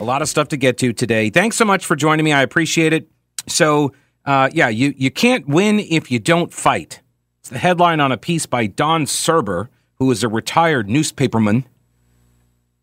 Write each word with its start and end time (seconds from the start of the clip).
A 0.00 0.04
lot 0.04 0.22
of 0.22 0.28
stuff 0.28 0.48
to 0.48 0.56
get 0.56 0.78
to 0.78 0.94
today. 0.94 1.28
Thanks 1.28 1.56
so 1.56 1.66
much 1.66 1.84
for 1.84 1.94
joining 1.94 2.24
me. 2.24 2.32
I 2.32 2.40
appreciate 2.40 2.94
it. 2.94 3.10
So, 3.46 3.92
uh, 4.24 4.48
yeah, 4.50 4.68
you, 4.68 4.94
you 4.96 5.10
can't 5.10 5.46
win 5.46 5.78
if 5.78 6.10
you 6.10 6.18
don't 6.18 6.52
fight. 6.52 7.02
It's 7.40 7.50
the 7.50 7.58
headline 7.58 8.00
on 8.00 8.10
a 8.10 8.16
piece 8.16 8.46
by 8.46 8.66
Don 8.66 9.04
Surber, 9.04 9.68
who 9.96 10.10
is 10.10 10.24
a 10.24 10.28
retired 10.28 10.88
newspaperman 10.88 11.64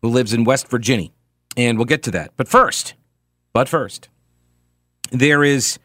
who 0.00 0.08
lives 0.08 0.32
in 0.32 0.44
West 0.44 0.68
Virginia. 0.68 1.10
And 1.56 1.76
we'll 1.76 1.86
get 1.86 2.04
to 2.04 2.12
that. 2.12 2.30
But 2.36 2.46
first, 2.46 2.94
but 3.52 3.68
first, 3.68 4.08
there 5.10 5.42
is 5.42 5.80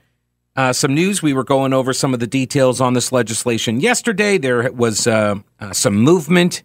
uh, 0.55 0.72
some 0.72 0.94
news. 0.94 1.24
We 1.24 1.34
were 1.34 1.44
going 1.44 1.74
over 1.74 1.94
some 1.94 2.13
of 2.13 2.20
the 2.20 2.27
details 2.27 2.80
on 2.80 2.94
this 2.94 3.12
legislation 3.12 3.80
yesterday. 3.80 4.38
There 4.38 4.72
was 4.72 5.08
uh, 5.08 5.36
uh, 5.60 5.74
some 5.74 5.96
movement 5.96 6.62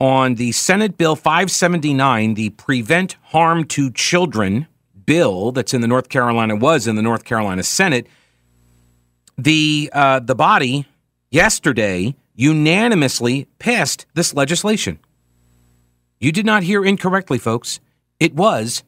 on 0.00 0.36
the 0.36 0.50
Senate 0.52 0.96
Bill 0.96 1.14
579, 1.14 2.34
the 2.34 2.50
Prevent 2.50 3.16
Harm 3.24 3.64
to 3.64 3.90
Children 3.90 4.66
bill 5.04 5.52
that's 5.52 5.74
in 5.74 5.82
the 5.82 5.88
North 5.88 6.08
Carolina 6.08 6.56
was 6.56 6.86
in 6.86 6.96
the 6.96 7.02
North 7.02 7.24
Carolina 7.24 7.62
Senate. 7.62 8.06
The 9.36 9.90
uh, 9.92 10.20
the 10.20 10.34
body 10.34 10.86
yesterday 11.30 12.14
unanimously 12.34 13.46
passed 13.58 14.06
this 14.14 14.32
legislation. 14.34 14.98
You 16.18 16.32
did 16.32 16.46
not 16.46 16.62
hear 16.62 16.84
incorrectly, 16.84 17.38
folks. 17.38 17.80
It 18.18 18.34
was 18.34 18.82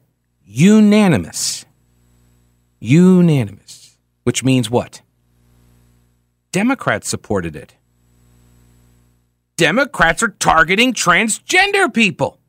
unanimous. 0.45 1.65
Unanimous, 2.79 3.97
which 4.23 4.43
means 4.43 4.69
what? 4.69 5.01
Democrats 6.51 7.07
supported 7.07 7.55
it. 7.55 7.75
Democrats 9.57 10.23
are 10.23 10.29
targeting 10.39 10.93
transgender 10.93 11.93
people. 11.93 12.39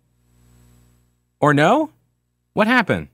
Or 1.41 1.53
no? 1.53 1.91
What 2.55 2.67
happened? 2.67 3.09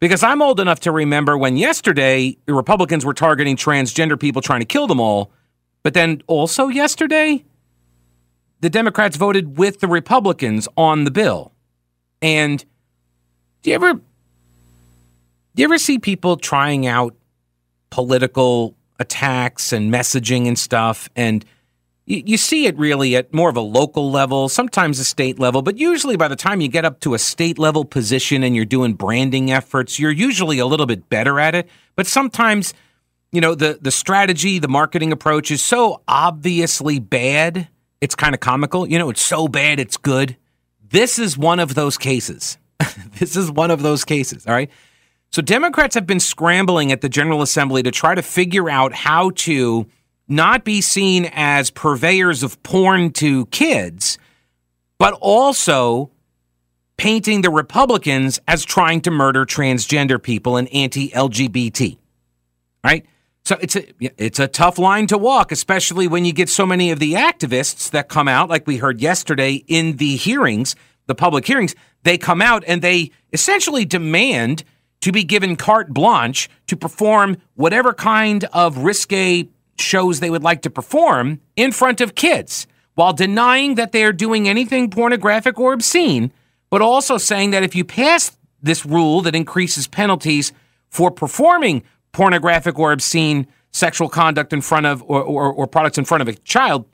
Because 0.00 0.22
I'm 0.22 0.42
old 0.42 0.58
enough 0.58 0.80
to 0.80 0.92
remember 0.92 1.36
when 1.38 1.56
yesterday 1.56 2.36
Republicans 2.46 3.04
were 3.04 3.14
targeting 3.14 3.56
transgender 3.56 4.18
people 4.18 4.42
trying 4.42 4.60
to 4.60 4.66
kill 4.66 4.86
them 4.86 5.00
all, 5.00 5.30
but 5.82 5.94
then 5.94 6.22
also 6.26 6.68
yesterday 6.68 7.44
the 8.60 8.70
Democrats 8.70 9.16
voted 9.16 9.58
with 9.58 9.80
the 9.80 9.88
Republicans 9.88 10.66
on 10.76 11.04
the 11.04 11.10
bill. 11.10 11.52
And 12.20 12.64
do 13.62 13.70
you 13.70 13.76
ever 13.76 13.94
do 13.94 14.00
you 15.56 15.64
ever 15.64 15.78
see 15.78 15.98
people 15.98 16.36
trying 16.36 16.86
out 16.86 17.14
political 17.90 18.74
attacks 18.98 19.72
and 19.72 19.92
messaging 19.92 20.46
and 20.48 20.58
stuff 20.58 21.08
and 21.14 21.44
you, 22.06 22.22
you 22.26 22.36
see 22.36 22.66
it 22.66 22.76
really 22.76 23.16
at 23.16 23.32
more 23.32 23.48
of 23.48 23.56
a 23.56 23.60
local 23.60 24.10
level, 24.10 24.48
sometimes 24.48 24.98
a 24.98 25.04
state 25.04 25.38
level, 25.38 25.62
but 25.62 25.78
usually 25.78 26.16
by 26.16 26.28
the 26.28 26.36
time 26.36 26.60
you 26.60 26.68
get 26.68 26.84
up 26.84 27.00
to 27.00 27.14
a 27.14 27.18
state 27.18 27.58
level 27.58 27.84
position 27.84 28.42
and 28.42 28.56
you're 28.56 28.64
doing 28.64 28.94
branding 28.94 29.50
efforts, 29.50 29.98
you're 29.98 30.10
usually 30.10 30.58
a 30.58 30.66
little 30.66 30.86
bit 30.86 31.08
better 31.08 31.38
at 31.38 31.54
it. 31.54 31.68
But 31.94 32.06
sometimes, 32.06 32.74
you 33.30 33.40
know, 33.40 33.54
the, 33.54 33.78
the 33.80 33.90
strategy, 33.90 34.58
the 34.58 34.68
marketing 34.68 35.12
approach 35.12 35.50
is 35.50 35.62
so 35.62 36.02
obviously 36.08 36.98
bad, 36.98 37.68
it's 38.00 38.14
kind 38.14 38.34
of 38.34 38.40
comical. 38.40 38.88
You 38.88 38.98
know, 38.98 39.10
it's 39.10 39.22
so 39.22 39.46
bad, 39.46 39.78
it's 39.78 39.96
good. 39.96 40.36
This 40.90 41.18
is 41.18 41.38
one 41.38 41.60
of 41.60 41.74
those 41.74 41.96
cases. 41.96 42.58
this 43.18 43.36
is 43.36 43.50
one 43.50 43.70
of 43.70 43.82
those 43.82 44.04
cases, 44.04 44.46
all 44.46 44.54
right? 44.54 44.70
So 45.30 45.40
Democrats 45.40 45.94
have 45.94 46.06
been 46.06 46.20
scrambling 46.20 46.92
at 46.92 47.00
the 47.00 47.08
General 47.08 47.40
Assembly 47.40 47.82
to 47.84 47.90
try 47.90 48.14
to 48.14 48.22
figure 48.22 48.68
out 48.68 48.92
how 48.92 49.30
to 49.30 49.86
not 50.32 50.64
be 50.64 50.80
seen 50.80 51.30
as 51.32 51.70
purveyors 51.70 52.42
of 52.42 52.62
porn 52.62 53.12
to 53.12 53.46
kids, 53.46 54.18
but 54.98 55.14
also 55.20 56.10
painting 56.96 57.42
the 57.42 57.50
Republicans 57.50 58.40
as 58.48 58.64
trying 58.64 59.00
to 59.02 59.10
murder 59.10 59.44
transgender 59.44 60.22
people 60.22 60.56
and 60.56 60.72
anti-LGBT. 60.72 61.98
Right? 62.84 63.06
So 63.44 63.56
it's 63.60 63.74
a 63.74 63.84
it's 64.00 64.38
a 64.38 64.46
tough 64.46 64.78
line 64.78 65.08
to 65.08 65.18
walk, 65.18 65.50
especially 65.50 66.06
when 66.06 66.24
you 66.24 66.32
get 66.32 66.48
so 66.48 66.64
many 66.64 66.92
of 66.92 67.00
the 67.00 67.14
activists 67.14 67.90
that 67.90 68.08
come 68.08 68.28
out, 68.28 68.48
like 68.48 68.66
we 68.66 68.76
heard 68.76 69.00
yesterday 69.00 69.64
in 69.66 69.96
the 69.96 70.16
hearings, 70.16 70.76
the 71.06 71.14
public 71.14 71.44
hearings. 71.46 71.74
They 72.04 72.18
come 72.18 72.40
out 72.40 72.62
and 72.66 72.82
they 72.82 73.10
essentially 73.32 73.84
demand 73.84 74.62
to 75.00 75.10
be 75.10 75.24
given 75.24 75.56
carte 75.56 75.92
blanche 75.92 76.48
to 76.68 76.76
perform 76.76 77.36
whatever 77.54 77.92
kind 77.92 78.44
of 78.52 78.78
risque 78.78 79.48
shows 79.78 80.20
they 80.20 80.30
would 80.30 80.42
like 80.42 80.62
to 80.62 80.70
perform 80.70 81.40
in 81.56 81.72
front 81.72 82.00
of 82.00 82.14
kids 82.14 82.66
while 82.94 83.12
denying 83.12 83.76
that 83.76 83.92
they 83.92 84.04
are 84.04 84.12
doing 84.12 84.48
anything 84.48 84.90
pornographic 84.90 85.58
or 85.58 85.72
obscene, 85.72 86.32
but 86.70 86.82
also 86.82 87.18
saying 87.18 87.50
that 87.50 87.62
if 87.62 87.74
you 87.74 87.84
pass 87.84 88.36
this 88.62 88.84
rule 88.86 89.22
that 89.22 89.34
increases 89.34 89.88
penalties 89.88 90.52
for 90.88 91.10
performing 91.10 91.82
pornographic 92.12 92.78
or 92.78 92.92
obscene 92.92 93.46
sexual 93.70 94.08
conduct 94.08 94.52
in 94.52 94.60
front 94.60 94.86
of 94.86 95.02
or, 95.04 95.22
or, 95.22 95.52
or 95.52 95.66
products 95.66 95.96
in 95.96 96.04
front 96.04 96.20
of 96.20 96.28
a 96.28 96.34
child, 96.34 96.84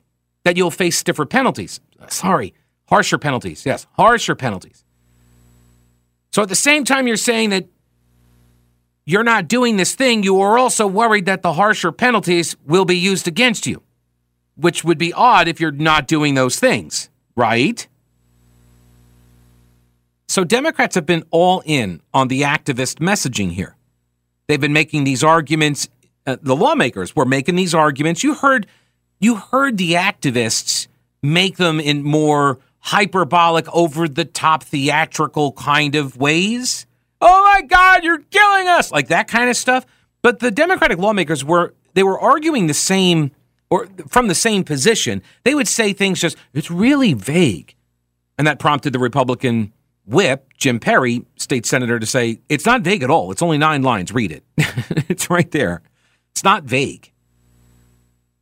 that 0.43 0.55
you'll 0.55 0.71
face 0.71 0.97
stiffer 0.97 1.25
penalties. 1.25 1.79
Sorry, 2.07 2.53
harsher 2.87 3.17
penalties. 3.17 3.65
Yes, 3.65 3.85
harsher 3.93 4.35
penalties. 4.35 4.85
So 6.31 6.41
at 6.41 6.49
the 6.49 6.55
same 6.55 6.85
time, 6.85 7.07
you're 7.07 7.17
saying 7.17 7.49
that 7.49 7.67
you're 9.09 9.23
not 9.23 9.47
doing 9.47 9.77
this 9.77 9.95
thing, 9.95 10.21
you 10.21 10.39
are 10.39 10.59
also 10.59 10.85
worried 10.85 11.25
that 11.25 11.41
the 11.41 11.53
harsher 11.53 11.91
penalties 11.91 12.55
will 12.67 12.85
be 12.85 12.95
used 12.95 13.27
against 13.27 13.65
you, 13.65 13.81
which 14.55 14.83
would 14.83 14.99
be 14.99 15.11
odd 15.13 15.47
if 15.47 15.59
you're 15.59 15.71
not 15.71 16.07
doing 16.07 16.35
those 16.35 16.59
things, 16.59 17.09
right? 17.35 17.87
So 20.27 20.43
Democrats 20.43 20.93
have 20.93 21.07
been 21.07 21.23
all 21.31 21.63
in 21.65 22.01
on 22.13 22.27
the 22.27 22.43
activist 22.43 22.99
messaging 22.99 23.51
here. 23.51 23.75
They've 24.47 24.61
been 24.61 24.73
making 24.73 25.05
these 25.05 25.23
arguments. 25.23 25.89
Uh, 26.27 26.37
the 26.39 26.55
lawmakers 26.55 27.15
were 27.15 27.25
making 27.25 27.55
these 27.55 27.73
arguments. 27.73 28.23
You 28.23 28.35
heard, 28.35 28.67
you 29.19 29.37
heard 29.37 29.77
the 29.77 29.93
activists 29.93 30.87
make 31.23 31.57
them 31.57 31.79
in 31.79 32.03
more 32.03 32.59
hyperbolic, 32.77 33.67
over 33.73 34.07
the 34.07 34.25
top, 34.25 34.61
theatrical 34.61 35.53
kind 35.53 35.95
of 35.95 36.15
ways 36.15 36.85
oh 37.21 37.43
my 37.53 37.61
God, 37.61 38.03
you're 38.03 38.19
killing 38.19 38.67
us, 38.67 38.91
like 38.91 39.07
that 39.09 39.27
kind 39.27 39.49
of 39.49 39.57
stuff. 39.57 39.85
But 40.21 40.39
the 40.39 40.51
Democratic 40.51 40.97
lawmakers 40.97 41.43
were 41.43 41.73
they 41.93 42.03
were 42.03 42.19
arguing 42.19 42.67
the 42.67 42.73
same 42.73 43.31
or 43.69 43.87
from 44.07 44.27
the 44.27 44.35
same 44.35 44.63
position. 44.63 45.21
They 45.43 45.55
would 45.55 45.67
say 45.67 45.93
things 45.93 46.19
just 46.19 46.37
it's 46.53 46.71
really 46.71 47.13
vague, 47.13 47.75
and 48.37 48.47
that 48.47 48.59
prompted 48.59 48.93
the 48.93 48.99
Republican 48.99 49.73
whip 50.05 50.51
Jim 50.57 50.79
Perry, 50.79 51.25
state 51.37 51.65
senator, 51.65 51.99
to 51.99 52.05
say 52.05 52.41
it's 52.49 52.65
not 52.65 52.81
vague 52.81 53.03
at 53.03 53.09
all. 53.09 53.31
It's 53.31 53.41
only 53.41 53.57
nine 53.57 53.81
lines. 53.81 54.11
Read 54.11 54.31
it. 54.31 54.43
it's 55.07 55.29
right 55.29 55.49
there. 55.51 55.81
It's 56.31 56.43
not 56.43 56.63
vague. 56.63 57.11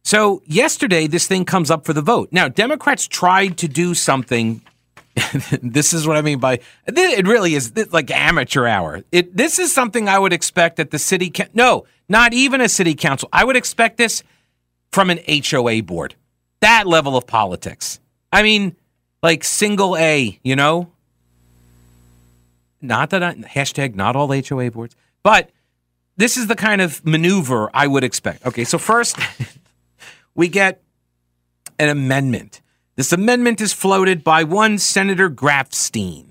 So 0.03 0.41
yesterday, 0.45 1.07
this 1.07 1.27
thing 1.27 1.43
comes 1.43 1.69
up 1.69 1.85
for 1.85 1.91
the 1.91 2.01
vote. 2.01 2.29
Now, 2.31 2.47
Democrats 2.47 3.07
tried 3.07 3.57
to 3.57 3.67
do 3.67 3.93
something 3.93 4.61
this 5.63 5.93
is 5.93 6.07
what 6.07 6.17
I 6.17 6.21
mean 6.21 6.39
by 6.39 6.59
it. 6.85 7.27
Really 7.27 7.55
is 7.55 7.73
like 7.91 8.11
amateur 8.11 8.67
hour. 8.67 9.03
It 9.11 9.35
this 9.35 9.59
is 9.59 9.73
something 9.73 10.07
I 10.07 10.19
would 10.19 10.33
expect 10.33 10.79
at 10.79 10.91
the 10.91 10.99
city. 10.99 11.31
no, 11.53 11.85
not 12.07 12.33
even 12.33 12.61
a 12.61 12.69
city 12.69 12.95
council. 12.95 13.29
I 13.33 13.43
would 13.43 13.55
expect 13.55 13.97
this 13.97 14.23
from 14.91 15.09
an 15.09 15.19
HOA 15.27 15.83
board. 15.83 16.15
That 16.59 16.87
level 16.87 17.17
of 17.17 17.27
politics. 17.27 17.99
I 18.31 18.43
mean, 18.43 18.75
like 19.23 19.43
single 19.43 19.97
A. 19.97 20.39
You 20.43 20.55
know, 20.55 20.91
not 22.81 23.09
that 23.11 23.23
I, 23.23 23.33
hashtag 23.35 23.95
not 23.95 24.15
all 24.15 24.27
HOA 24.31 24.71
boards, 24.71 24.95
but 25.23 25.49
this 26.15 26.37
is 26.37 26.47
the 26.47 26.55
kind 26.55 26.81
of 26.81 27.03
maneuver 27.05 27.69
I 27.73 27.87
would 27.87 28.03
expect. 28.03 28.45
Okay, 28.45 28.65
so 28.65 28.77
first 28.77 29.17
we 30.35 30.47
get 30.47 30.81
an 31.79 31.89
amendment 31.89 32.61
this 32.97 33.13
amendment 33.13 33.61
is 33.61 33.73
floated 33.73 34.23
by 34.23 34.43
one 34.43 34.79
Senator 34.79 35.29
Grafstein. 35.29 36.29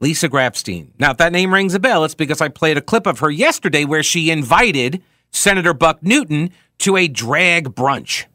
Lisa 0.00 0.28
Grafstein. 0.28 0.90
Now, 0.98 1.12
if 1.12 1.16
that 1.16 1.32
name 1.32 1.54
rings 1.54 1.72
a 1.72 1.80
bell, 1.80 2.04
it's 2.04 2.14
because 2.14 2.42
I 2.42 2.48
played 2.48 2.76
a 2.76 2.82
clip 2.82 3.06
of 3.06 3.20
her 3.20 3.30
yesterday 3.30 3.86
where 3.86 4.02
she 4.02 4.30
invited 4.30 5.02
Senator 5.30 5.72
Buck 5.72 6.02
Newton 6.02 6.50
to 6.80 6.98
a 6.98 7.08
drag 7.08 7.74
brunch. 7.74 8.26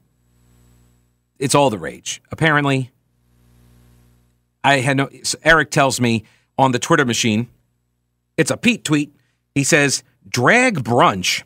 It's 1.37 1.53
all 1.53 1.69
the 1.69 1.77
rage. 1.77 2.23
Apparently, 2.31 2.89
I 4.63 4.77
had 4.77 4.97
no. 4.97 5.07
Eric 5.43 5.69
tells 5.69 6.01
me 6.01 6.23
on 6.57 6.71
the 6.71 6.79
Twitter 6.79 7.05
machine 7.05 7.49
It's 8.35 8.51
a 8.51 8.57
Pete 8.57 8.83
tweet. 8.83 9.15
He 9.53 9.63
says, 9.63 10.03
Drag 10.27 10.83
brunch 10.83 11.43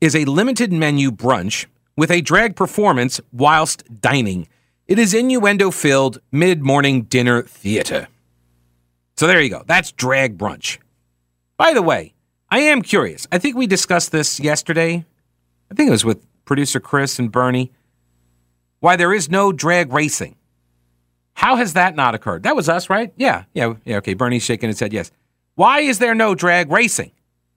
is 0.00 0.14
a 0.14 0.24
limited 0.26 0.72
menu 0.72 1.10
brunch 1.10 1.66
with 1.96 2.12
a 2.12 2.20
drag 2.20 2.54
performance 2.54 3.20
whilst 3.32 3.82
dining. 4.00 4.46
It 4.88 4.98
is 4.98 5.12
innuendo 5.12 5.70
filled 5.70 6.18
mid 6.32 6.62
morning 6.62 7.02
dinner 7.02 7.42
theater. 7.42 8.08
So 9.18 9.26
there 9.26 9.42
you 9.42 9.50
go. 9.50 9.62
That's 9.66 9.92
drag 9.92 10.38
brunch. 10.38 10.78
By 11.58 11.74
the 11.74 11.82
way, 11.82 12.14
I 12.48 12.60
am 12.60 12.80
curious. 12.80 13.28
I 13.30 13.36
think 13.36 13.54
we 13.54 13.66
discussed 13.66 14.12
this 14.12 14.40
yesterday. 14.40 15.04
I 15.70 15.74
think 15.74 15.88
it 15.88 15.92
was 15.92 16.06
with 16.06 16.24
producer 16.46 16.80
Chris 16.80 17.18
and 17.18 17.30
Bernie. 17.30 17.70
Why 18.80 18.96
there 18.96 19.12
is 19.12 19.28
no 19.28 19.52
drag 19.52 19.92
racing. 19.92 20.36
How 21.34 21.56
has 21.56 21.74
that 21.74 21.94
not 21.94 22.14
occurred? 22.14 22.44
That 22.44 22.56
was 22.56 22.68
us, 22.68 22.88
right? 22.88 23.12
Yeah, 23.16 23.44
yeah, 23.52 23.74
yeah. 23.84 23.98
Okay, 23.98 24.14
Bernie's 24.14 24.42
shaking 24.42 24.68
his 24.70 24.80
head. 24.80 24.94
Yes. 24.94 25.10
Why 25.54 25.80
is 25.80 25.98
there 25.98 26.14
no 26.14 26.34
drag 26.34 26.70
racing? 26.72 27.10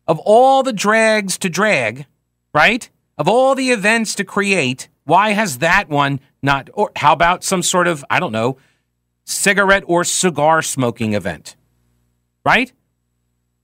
Of 0.06 0.20
all 0.20 0.64
the 0.64 0.74
drags 0.74 1.38
to 1.38 1.50
drag, 1.50 2.08
right? 2.54 2.90
Of 3.18 3.30
all 3.30 3.56
the 3.56 3.72
events 3.72 4.16
to 4.16 4.26
create, 4.26 4.90
why 5.12 5.32
has 5.32 5.58
that 5.58 5.90
one 5.90 6.22
not? 6.42 6.70
Or 6.74 6.90
how 6.96 7.12
about 7.12 7.44
some 7.44 7.64
sort 7.64 7.88
of, 7.88 8.06
I 8.10 8.22
don't 8.22 8.32
know, 8.32 8.56
cigarette 9.26 9.84
or 9.86 10.06
cigar 10.06 10.62
smoking 10.62 11.16
event, 11.16 11.58
right? 12.46 12.72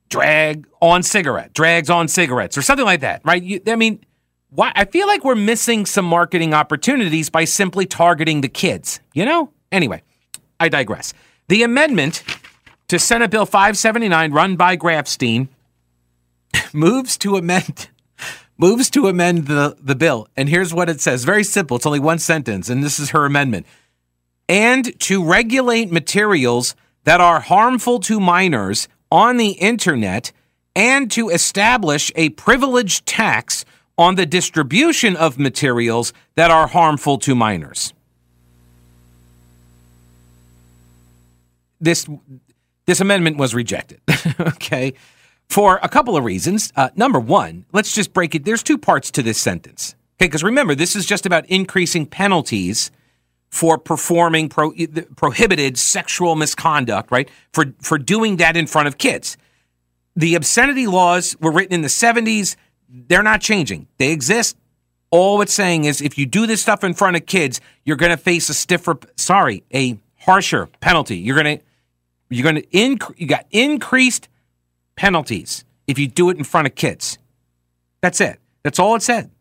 Drag 0.10 0.68
on 0.82 1.04
cigarette, 1.04 1.54
drags 1.54 1.90
on 1.90 2.10
cigarettes, 2.10 2.58
or 2.58 2.62
something 2.62 2.86
like 2.86 3.00
that, 3.00 3.22
right? 3.24 3.42
You, 3.42 3.62
I 3.66 3.78
mean, 3.78 4.04
why? 4.50 4.74
I 4.76 4.84
feel 4.84 5.08
like 5.08 5.24
we're 5.24 5.36
missing 5.36 5.86
some 5.86 6.04
marketing 6.04 6.54
opportunities 6.54 7.30
by 7.30 7.46
simply 7.46 7.86
targeting 7.86 8.42
the 8.42 8.50
kids, 8.50 9.00
you 9.14 9.24
know? 9.24 9.54
Anyway, 9.72 10.04
I 10.60 10.68
digress. 10.68 11.14
The 11.48 11.64
amendment 11.64 12.26
to 12.90 13.00
Senate 13.00 13.32
Bill 13.32 13.46
579, 13.46 14.34
run 14.34 14.58
by 14.58 14.76
Grafstein, 14.76 15.48
moves 16.74 17.18
to 17.20 17.38
amend 17.38 17.88
moves 18.57 18.89
to 18.92 19.07
amend 19.07 19.48
the, 19.48 19.77
the 19.81 19.95
bill. 19.95 20.27
And 20.36 20.50
here's 20.50 20.74
what 20.74 20.89
it 20.89 21.00
says. 21.00 21.24
Very 21.24 21.44
simple. 21.44 21.77
It's 21.77 21.86
only 21.86 22.00
one 22.00 22.19
sentence, 22.19 22.69
and 22.69 22.83
this 22.83 23.00
is 23.00 23.12
her 23.12 23.25
amendment. 23.25 23.65
And 24.50 25.00
to 25.01 25.24
regulate 25.24 25.92
materials 25.92 26.75
that 27.04 27.21
are 27.21 27.39
harmful 27.39 28.00
to 28.01 28.19
minors 28.19 28.88
on 29.12 29.38
the 29.38 29.51
internet 29.51 30.31
and 30.75 31.09
to 31.12 31.30
establish 31.30 32.12
a 32.15 32.30
privilege 32.30 33.04
tax 33.06 33.65
on 33.98 34.15
the 34.15 34.25
distribution 34.25 35.15
of 35.15 35.39
materials 35.39 36.13
that 36.36 36.51
are 36.51 36.68
harmful 36.68 37.18
to 37.18 37.33
minors. 37.36 37.94
This 41.80 42.07
this 42.86 43.01
amendment 43.01 43.38
was 43.38 43.53
rejected. 43.53 44.00
okay 44.39 44.94
for 45.50 45.80
a 45.82 45.90
couple 45.90 46.18
of 46.18 46.24
reasons. 46.24 46.72
Uh, 46.76 46.90
number 46.96 47.20
one, 47.20 47.66
let's 47.72 47.94
just 47.94 48.14
break 48.14 48.36
it. 48.36 48.46
There's 48.46 48.64
two 48.64 48.78
parts 48.78 49.12
to 49.12 49.24
this 49.24 49.38
sentence. 49.40 49.96
Okay, 50.20 50.28
because 50.28 50.44
remember, 50.44 50.76
this 50.76 50.96
is 50.96 51.06
just 51.06 51.26
about 51.26 51.46
increasing 51.46 52.06
penalties 52.06 52.92
for 53.50 53.78
performing 53.78 54.50
pro- 54.50 54.74
prohibited 55.16 55.78
sexual 55.78 56.36
misconduct, 56.36 57.12
right? 57.12 57.30
For 57.54 57.66
for 57.80 57.98
doing 57.98 58.38
that 58.38 58.58
in 58.58 58.68
front 58.68 58.88
of 58.88 58.98
kids. 58.98 59.38
The 60.16 60.36
obscenity 60.36 60.88
laws 60.88 61.38
were 61.40 61.52
written 61.52 61.76
in 61.76 61.84
the 61.84 61.88
70s. 61.88 62.56
They're 62.90 63.22
not 63.22 63.40
changing. 63.40 63.88
They 64.00 64.12
exist. 64.12 64.58
All 65.12 65.42
it's 65.42 65.54
saying 65.54 65.86
is 65.86 66.02
if 66.02 66.18
you 66.18 66.26
do 66.26 66.48
this 66.48 66.62
stuff 66.62 66.84
in 66.84 66.96
front 66.96 67.16
of 67.16 67.28
kids, 67.28 67.62
you're 67.86 67.98
going 67.98 68.10
to 68.10 68.18
face 68.18 68.50
a 68.50 68.54
stiffer, 68.56 68.98
sorry, 69.16 69.64
a 69.74 70.00
harsher 70.20 70.68
penalty. 70.82 71.18
You're 71.18 71.42
going 71.42 71.60
to 71.60 71.64
you're 72.30 72.44
going 72.44 72.56
to 72.56 72.68
inc- 72.68 73.14
you 73.18 73.28
got 73.28 73.46
increased 73.52 74.28
penalties 74.98 75.64
if 75.88 75.98
you 75.98 76.08
do 76.08 76.30
it 76.30 76.38
in 76.38 76.44
front 76.44 76.68
of 76.68 76.76
kids. 76.76 77.18
That's 78.02 78.20
it. 78.20 78.40
That's 78.64 78.80
all 78.80 78.96
it 78.96 79.02
said. 79.02 79.32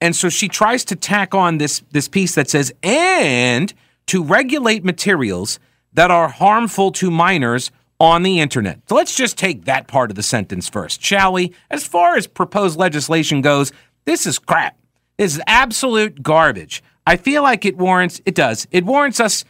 And 0.00 0.14
so 0.14 0.28
she 0.28 0.48
tries 0.48 0.84
to 0.86 0.96
tack 0.96 1.34
on 1.34 1.58
this 1.58 1.82
this 1.90 2.06
piece 2.06 2.36
that 2.36 2.48
says 2.48 2.72
and 2.84 3.74
to 4.06 4.22
regulate 4.22 4.84
materials 4.84 5.58
that 5.92 6.12
are 6.12 6.28
harmful 6.28 6.92
to 6.92 7.10
minors 7.10 7.72
on 7.98 8.22
the 8.22 8.38
internet. 8.38 8.80
So 8.88 8.94
let's 8.94 9.16
just 9.16 9.36
take 9.36 9.64
that 9.64 9.88
part 9.88 10.10
of 10.10 10.16
the 10.16 10.22
sentence 10.22 10.68
first, 10.68 11.02
shall 11.02 11.32
we? 11.32 11.52
As 11.68 11.84
far 11.84 12.16
as 12.16 12.28
proposed 12.28 12.78
legislation 12.78 13.40
goes, 13.40 13.72
this 14.04 14.24
is 14.24 14.38
crap. 14.38 14.78
This 15.16 15.34
is 15.34 15.42
absolute 15.48 16.22
garbage. 16.22 16.82
I 17.04 17.16
feel 17.16 17.42
like 17.42 17.64
it 17.64 17.76
warrants 17.76 18.20
it 18.24 18.36
does. 18.36 18.68
It 18.70 18.84
warrants 18.84 19.18
us 19.18 19.44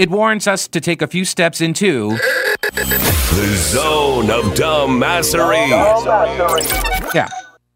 it 0.00 0.08
warrants 0.08 0.46
us 0.46 0.66
to 0.66 0.80
take 0.80 1.02
a 1.02 1.06
few 1.06 1.26
steps 1.26 1.60
into 1.60 2.16
the 2.72 3.54
zone 3.54 4.30
of 4.30 4.44
dumbassery. 4.54 5.68
Yeah. 7.14 7.28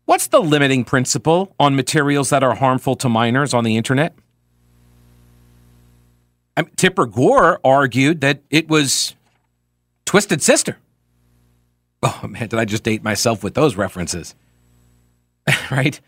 What's 0.06 0.28
the 0.28 0.40
limiting 0.40 0.84
principle 0.84 1.54
on 1.60 1.76
materials 1.76 2.30
that 2.30 2.42
are 2.42 2.54
harmful 2.54 2.96
to 2.96 3.10
minors 3.10 3.52
on 3.52 3.64
the 3.64 3.76
internet? 3.76 4.14
I 6.56 6.62
mean, 6.62 6.72
Tipper 6.76 7.04
Gore 7.04 7.60
argued 7.62 8.22
that 8.22 8.40
it 8.48 8.68
was 8.68 9.14
Twisted 10.06 10.40
Sister. 10.40 10.78
Oh 12.02 12.26
man, 12.26 12.48
did 12.48 12.58
I 12.58 12.64
just 12.64 12.84
date 12.84 13.04
myself 13.04 13.44
with 13.44 13.52
those 13.52 13.76
references? 13.76 14.34
right? 15.70 16.00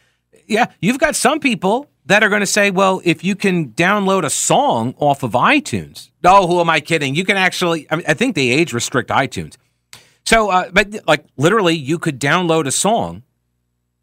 Yeah, 0.46 0.72
you've 0.80 0.98
got 0.98 1.14
some 1.14 1.40
people 1.40 1.90
that 2.06 2.22
are 2.22 2.28
going 2.28 2.40
to 2.40 2.46
say, 2.46 2.70
well, 2.70 3.00
if 3.04 3.24
you 3.24 3.34
can 3.34 3.70
download 3.70 4.24
a 4.24 4.30
song 4.30 4.94
off 4.98 5.22
of 5.22 5.32
iTunes, 5.32 6.10
oh, 6.24 6.46
who 6.46 6.60
am 6.60 6.70
I 6.70 6.80
kidding? 6.80 7.14
You 7.14 7.24
can 7.24 7.36
actually, 7.36 7.86
I, 7.90 7.96
mean, 7.96 8.04
I 8.08 8.14
think 8.14 8.34
they 8.34 8.48
age 8.48 8.72
restrict 8.72 9.10
iTunes. 9.10 9.56
So, 10.24 10.50
uh, 10.50 10.70
but 10.72 11.06
like 11.06 11.24
literally, 11.36 11.74
you 11.74 11.98
could 11.98 12.20
download 12.20 12.66
a 12.66 12.70
song 12.70 13.22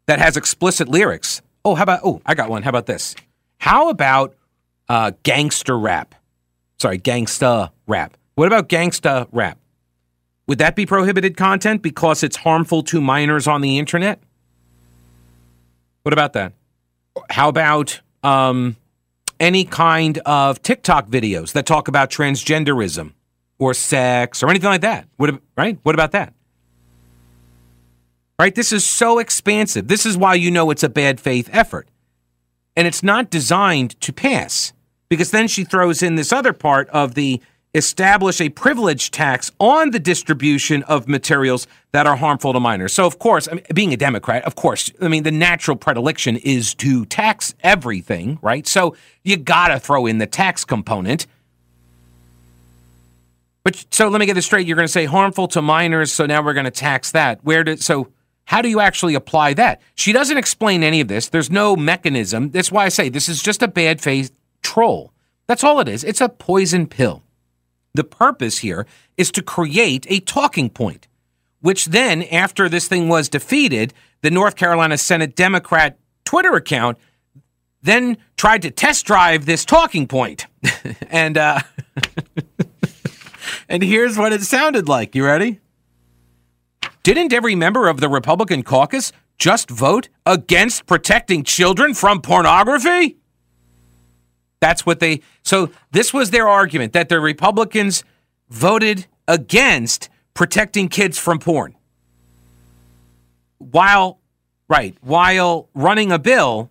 that 0.06 0.18
has 0.18 0.36
explicit 0.36 0.88
lyrics. 0.88 1.42
Oh, 1.64 1.74
how 1.74 1.82
about, 1.82 2.00
oh, 2.04 2.20
I 2.26 2.34
got 2.34 2.50
one. 2.50 2.62
How 2.62 2.70
about 2.70 2.86
this? 2.86 3.14
How 3.58 3.88
about 3.88 4.34
uh, 4.88 5.12
gangster 5.22 5.78
rap? 5.78 6.14
Sorry, 6.78 6.98
gangsta 6.98 7.70
rap. 7.86 8.16
What 8.34 8.46
about 8.46 8.68
gangsta 8.68 9.28
rap? 9.32 9.58
Would 10.46 10.58
that 10.58 10.76
be 10.76 10.84
prohibited 10.84 11.38
content 11.38 11.80
because 11.80 12.22
it's 12.22 12.36
harmful 12.36 12.82
to 12.84 13.00
minors 13.00 13.46
on 13.46 13.62
the 13.62 13.78
internet? 13.78 14.20
What 16.02 16.12
about 16.12 16.34
that? 16.34 16.52
How 17.30 17.48
about 17.48 18.00
um, 18.22 18.76
any 19.40 19.64
kind 19.64 20.18
of 20.18 20.62
TikTok 20.62 21.08
videos 21.08 21.52
that 21.52 21.66
talk 21.66 21.88
about 21.88 22.10
transgenderism 22.10 23.12
or 23.58 23.74
sex 23.74 24.42
or 24.42 24.50
anything 24.50 24.70
like 24.70 24.82
that? 24.82 25.08
What, 25.16 25.40
right? 25.56 25.78
What 25.82 25.94
about 25.94 26.12
that? 26.12 26.32
Right? 28.38 28.54
This 28.54 28.72
is 28.72 28.84
so 28.84 29.18
expansive. 29.18 29.88
This 29.88 30.04
is 30.04 30.16
why 30.16 30.34
you 30.34 30.50
know 30.50 30.70
it's 30.70 30.82
a 30.82 30.88
bad 30.88 31.20
faith 31.20 31.48
effort. 31.52 31.88
And 32.76 32.88
it's 32.88 33.02
not 33.02 33.30
designed 33.30 34.00
to 34.00 34.12
pass 34.12 34.72
because 35.08 35.30
then 35.30 35.46
she 35.46 35.62
throws 35.62 36.02
in 36.02 36.16
this 36.16 36.32
other 36.32 36.52
part 36.52 36.88
of 36.88 37.14
the 37.14 37.40
establish 37.74 38.40
a 38.40 38.48
privilege 38.48 39.10
tax 39.10 39.50
on 39.58 39.90
the 39.90 39.98
distribution 39.98 40.82
of 40.84 41.08
materials 41.08 41.66
that 41.92 42.06
are 42.06 42.16
harmful 42.16 42.52
to 42.52 42.60
minors. 42.60 42.92
So, 42.92 43.04
of 43.04 43.18
course, 43.18 43.48
I 43.48 43.54
mean, 43.54 43.64
being 43.74 43.92
a 43.92 43.96
Democrat, 43.96 44.44
of 44.44 44.54
course, 44.54 44.90
I 45.00 45.08
mean, 45.08 45.24
the 45.24 45.32
natural 45.32 45.76
predilection 45.76 46.36
is 46.36 46.74
to 46.76 47.04
tax 47.06 47.54
everything, 47.62 48.38
right? 48.42 48.66
So 48.66 48.96
you 49.24 49.36
got 49.36 49.68
to 49.68 49.80
throw 49.80 50.06
in 50.06 50.18
the 50.18 50.26
tax 50.26 50.64
component. 50.64 51.26
But 53.64 53.84
so 53.90 54.08
let 54.08 54.20
me 54.20 54.26
get 54.26 54.34
this 54.34 54.46
straight. 54.46 54.66
You're 54.66 54.76
going 54.76 54.86
to 54.86 54.92
say 54.92 55.06
harmful 55.06 55.48
to 55.48 55.62
minors, 55.62 56.12
so 56.12 56.26
now 56.26 56.42
we're 56.42 56.52
going 56.52 56.64
to 56.64 56.70
tax 56.70 57.10
that. 57.12 57.44
Where 57.44 57.64
did 57.64 57.82
so? 57.82 58.08
How 58.44 58.60
do 58.60 58.68
you 58.68 58.78
actually 58.78 59.14
apply 59.14 59.54
that? 59.54 59.80
She 59.94 60.12
doesn't 60.12 60.36
explain 60.36 60.82
any 60.82 61.00
of 61.00 61.08
this. 61.08 61.30
There's 61.30 61.50
no 61.50 61.74
mechanism. 61.74 62.50
That's 62.50 62.70
why 62.70 62.84
I 62.84 62.90
say 62.90 63.08
this 63.08 63.28
is 63.28 63.42
just 63.42 63.62
a 63.62 63.68
bad 63.68 64.02
faith 64.02 64.36
troll. 64.62 65.12
That's 65.46 65.64
all 65.64 65.80
it 65.80 65.88
is. 65.88 66.04
It's 66.04 66.20
a 66.20 66.28
poison 66.28 66.86
pill. 66.86 67.23
The 67.94 68.04
purpose 68.04 68.58
here 68.58 68.86
is 69.16 69.30
to 69.32 69.42
create 69.42 70.06
a 70.08 70.20
talking 70.20 70.68
point, 70.68 71.06
which 71.60 71.86
then, 71.86 72.24
after 72.24 72.68
this 72.68 72.88
thing 72.88 73.08
was 73.08 73.28
defeated, 73.28 73.94
the 74.22 74.30
North 74.30 74.56
Carolina 74.56 74.98
Senate 74.98 75.36
Democrat 75.36 75.98
Twitter 76.24 76.54
account 76.54 76.98
then 77.82 78.16
tried 78.36 78.62
to 78.62 78.70
test 78.70 79.06
drive 79.06 79.46
this 79.46 79.64
talking 79.64 80.08
point. 80.08 80.46
and 81.10 81.38
uh, 81.38 81.60
and 83.68 83.82
here's 83.82 84.18
what 84.18 84.32
it 84.32 84.42
sounded 84.42 84.88
like. 84.88 85.14
You 85.14 85.24
ready? 85.24 85.60
Didn't 87.04 87.32
every 87.32 87.54
member 87.54 87.88
of 87.88 88.00
the 88.00 88.08
Republican 88.08 88.62
caucus 88.62 89.12
just 89.38 89.70
vote 89.70 90.08
against 90.24 90.86
protecting 90.86 91.44
children 91.44 91.92
from 91.94 92.22
pornography? 92.22 93.18
That's 94.60 94.86
what 94.86 95.00
they. 95.00 95.20
So 95.42 95.70
this 95.92 96.12
was 96.14 96.30
their 96.30 96.48
argument 96.48 96.92
that 96.94 97.08
the 97.08 97.20
Republicans 97.20 98.04
voted 98.48 99.06
against 99.28 100.08
protecting 100.32 100.88
kids 100.88 101.18
from 101.18 101.38
porn. 101.38 101.74
While, 103.58 104.20
right, 104.68 104.96
while 105.00 105.68
running 105.74 106.12
a 106.12 106.18
bill 106.18 106.70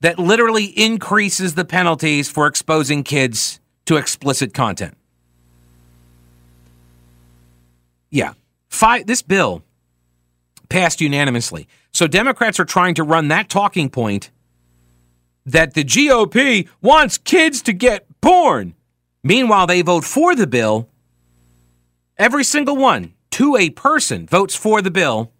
that 0.00 0.18
literally 0.18 0.64
increases 0.64 1.54
the 1.54 1.64
penalties 1.64 2.30
for 2.30 2.46
exposing 2.46 3.02
kids 3.02 3.60
to 3.86 3.96
explicit 3.96 4.54
content. 4.54 4.96
Yeah. 8.10 8.32
Five, 8.68 9.06
this 9.06 9.22
bill 9.22 9.62
passed 10.68 11.00
unanimously. 11.00 11.68
So 11.92 12.06
Democrats 12.06 12.58
are 12.58 12.64
trying 12.64 12.94
to 12.94 13.02
run 13.02 13.28
that 13.28 13.48
talking 13.48 13.90
point 13.90 14.30
that 15.46 15.74
the 15.74 15.84
GOP 15.84 16.68
wants 16.80 17.18
kids 17.18 17.62
to 17.62 17.72
get 17.72 18.06
porn. 18.20 18.74
Meanwhile, 19.22 19.66
they 19.66 19.82
vote 19.82 20.04
for 20.04 20.34
the 20.34 20.46
bill. 20.46 20.88
Every 22.16 22.44
single 22.44 22.76
one, 22.76 23.14
to 23.32 23.56
a 23.56 23.70
person, 23.70 24.26
votes 24.26 24.54
for 24.54 24.82
the 24.82 24.90
bill 24.90 25.32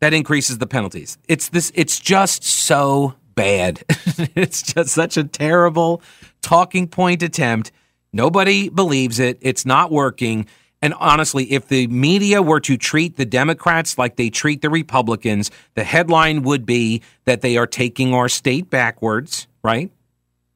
that 0.00 0.12
increases 0.12 0.58
the 0.58 0.66
penalties. 0.66 1.18
It's 1.28 1.48
this 1.48 1.72
it's 1.74 1.98
just 1.98 2.44
so 2.44 3.14
bad. 3.34 3.82
it's 3.88 4.62
just 4.62 4.90
such 4.90 5.16
a 5.16 5.24
terrible 5.24 6.02
talking 6.42 6.88
point 6.88 7.22
attempt. 7.22 7.72
Nobody 8.12 8.68
believes 8.68 9.18
it. 9.18 9.38
It's 9.40 9.64
not 9.66 9.90
working. 9.90 10.46
And 10.84 10.92
honestly, 11.00 11.50
if 11.50 11.68
the 11.68 11.86
media 11.86 12.42
were 12.42 12.60
to 12.60 12.76
treat 12.76 13.16
the 13.16 13.24
Democrats 13.24 13.96
like 13.96 14.16
they 14.16 14.28
treat 14.28 14.60
the 14.60 14.68
Republicans, 14.68 15.50
the 15.72 15.82
headline 15.82 16.42
would 16.42 16.66
be 16.66 17.00
that 17.24 17.40
they 17.40 17.56
are 17.56 17.66
taking 17.66 18.12
our 18.12 18.28
state 18.28 18.68
backwards, 18.68 19.46
right? 19.62 19.90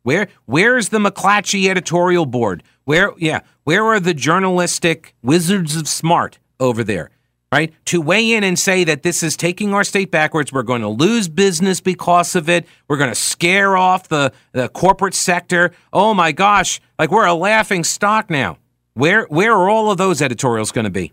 Where 0.02 0.28
where's 0.44 0.90
the 0.90 0.99
McClatchy 0.99 1.70
editorial 1.70 2.26
board? 2.26 2.62
Where 2.85 3.12
yeah, 3.16 3.40
where 3.64 3.87
are 3.87 3.99
the 3.99 4.12
journalistic 4.12 5.14
wizards 5.23 5.76
of 5.76 5.88
smart 5.88 6.38
over 6.61 6.85
there? 6.85 7.08
Right? 7.50 7.73
To 7.87 8.02
weigh 8.02 8.32
in 8.32 8.44
and 8.44 8.58
say 8.58 8.85
that 8.85 9.02
this 9.02 9.23
is 9.23 9.35
taking 9.35 9.73
our 9.73 9.82
state 9.82 10.11
backwards, 10.11 10.52
we're 10.52 10.62
going 10.62 10.82
to 10.82 10.88
lose 10.88 11.30
business 11.30 11.80
because 11.80 12.37
of 12.37 12.50
it. 12.50 12.66
We're 12.87 12.99
going 12.99 13.08
to 13.08 13.14
scare 13.14 13.78
off 13.78 14.08
the, 14.08 14.35
the 14.52 14.68
corporate 14.68 15.14
sector. 15.14 15.73
Oh 15.90 16.12
my 16.12 16.32
gosh, 16.32 16.82
like 16.99 17.11
we're 17.11 17.25
a 17.25 17.32
laughing 17.32 17.82
stock 17.82 18.28
now. 18.28 18.58
Where 18.99 19.26
where 19.26 19.52
are 19.52 19.71
all 19.71 19.93
of 19.93 19.97
those 19.97 20.21
editorials 20.21 20.73
going 20.73 20.83
to 20.87 20.90
be? 20.90 21.12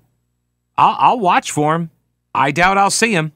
I'll, 0.75 0.95
I'll 0.97 1.19
watch 1.19 1.51
for 1.51 1.73
them. 1.73 1.91
I 2.33 2.49
doubt 2.49 2.79
I'll 2.79 2.89
see 2.89 3.13
them 3.13 3.31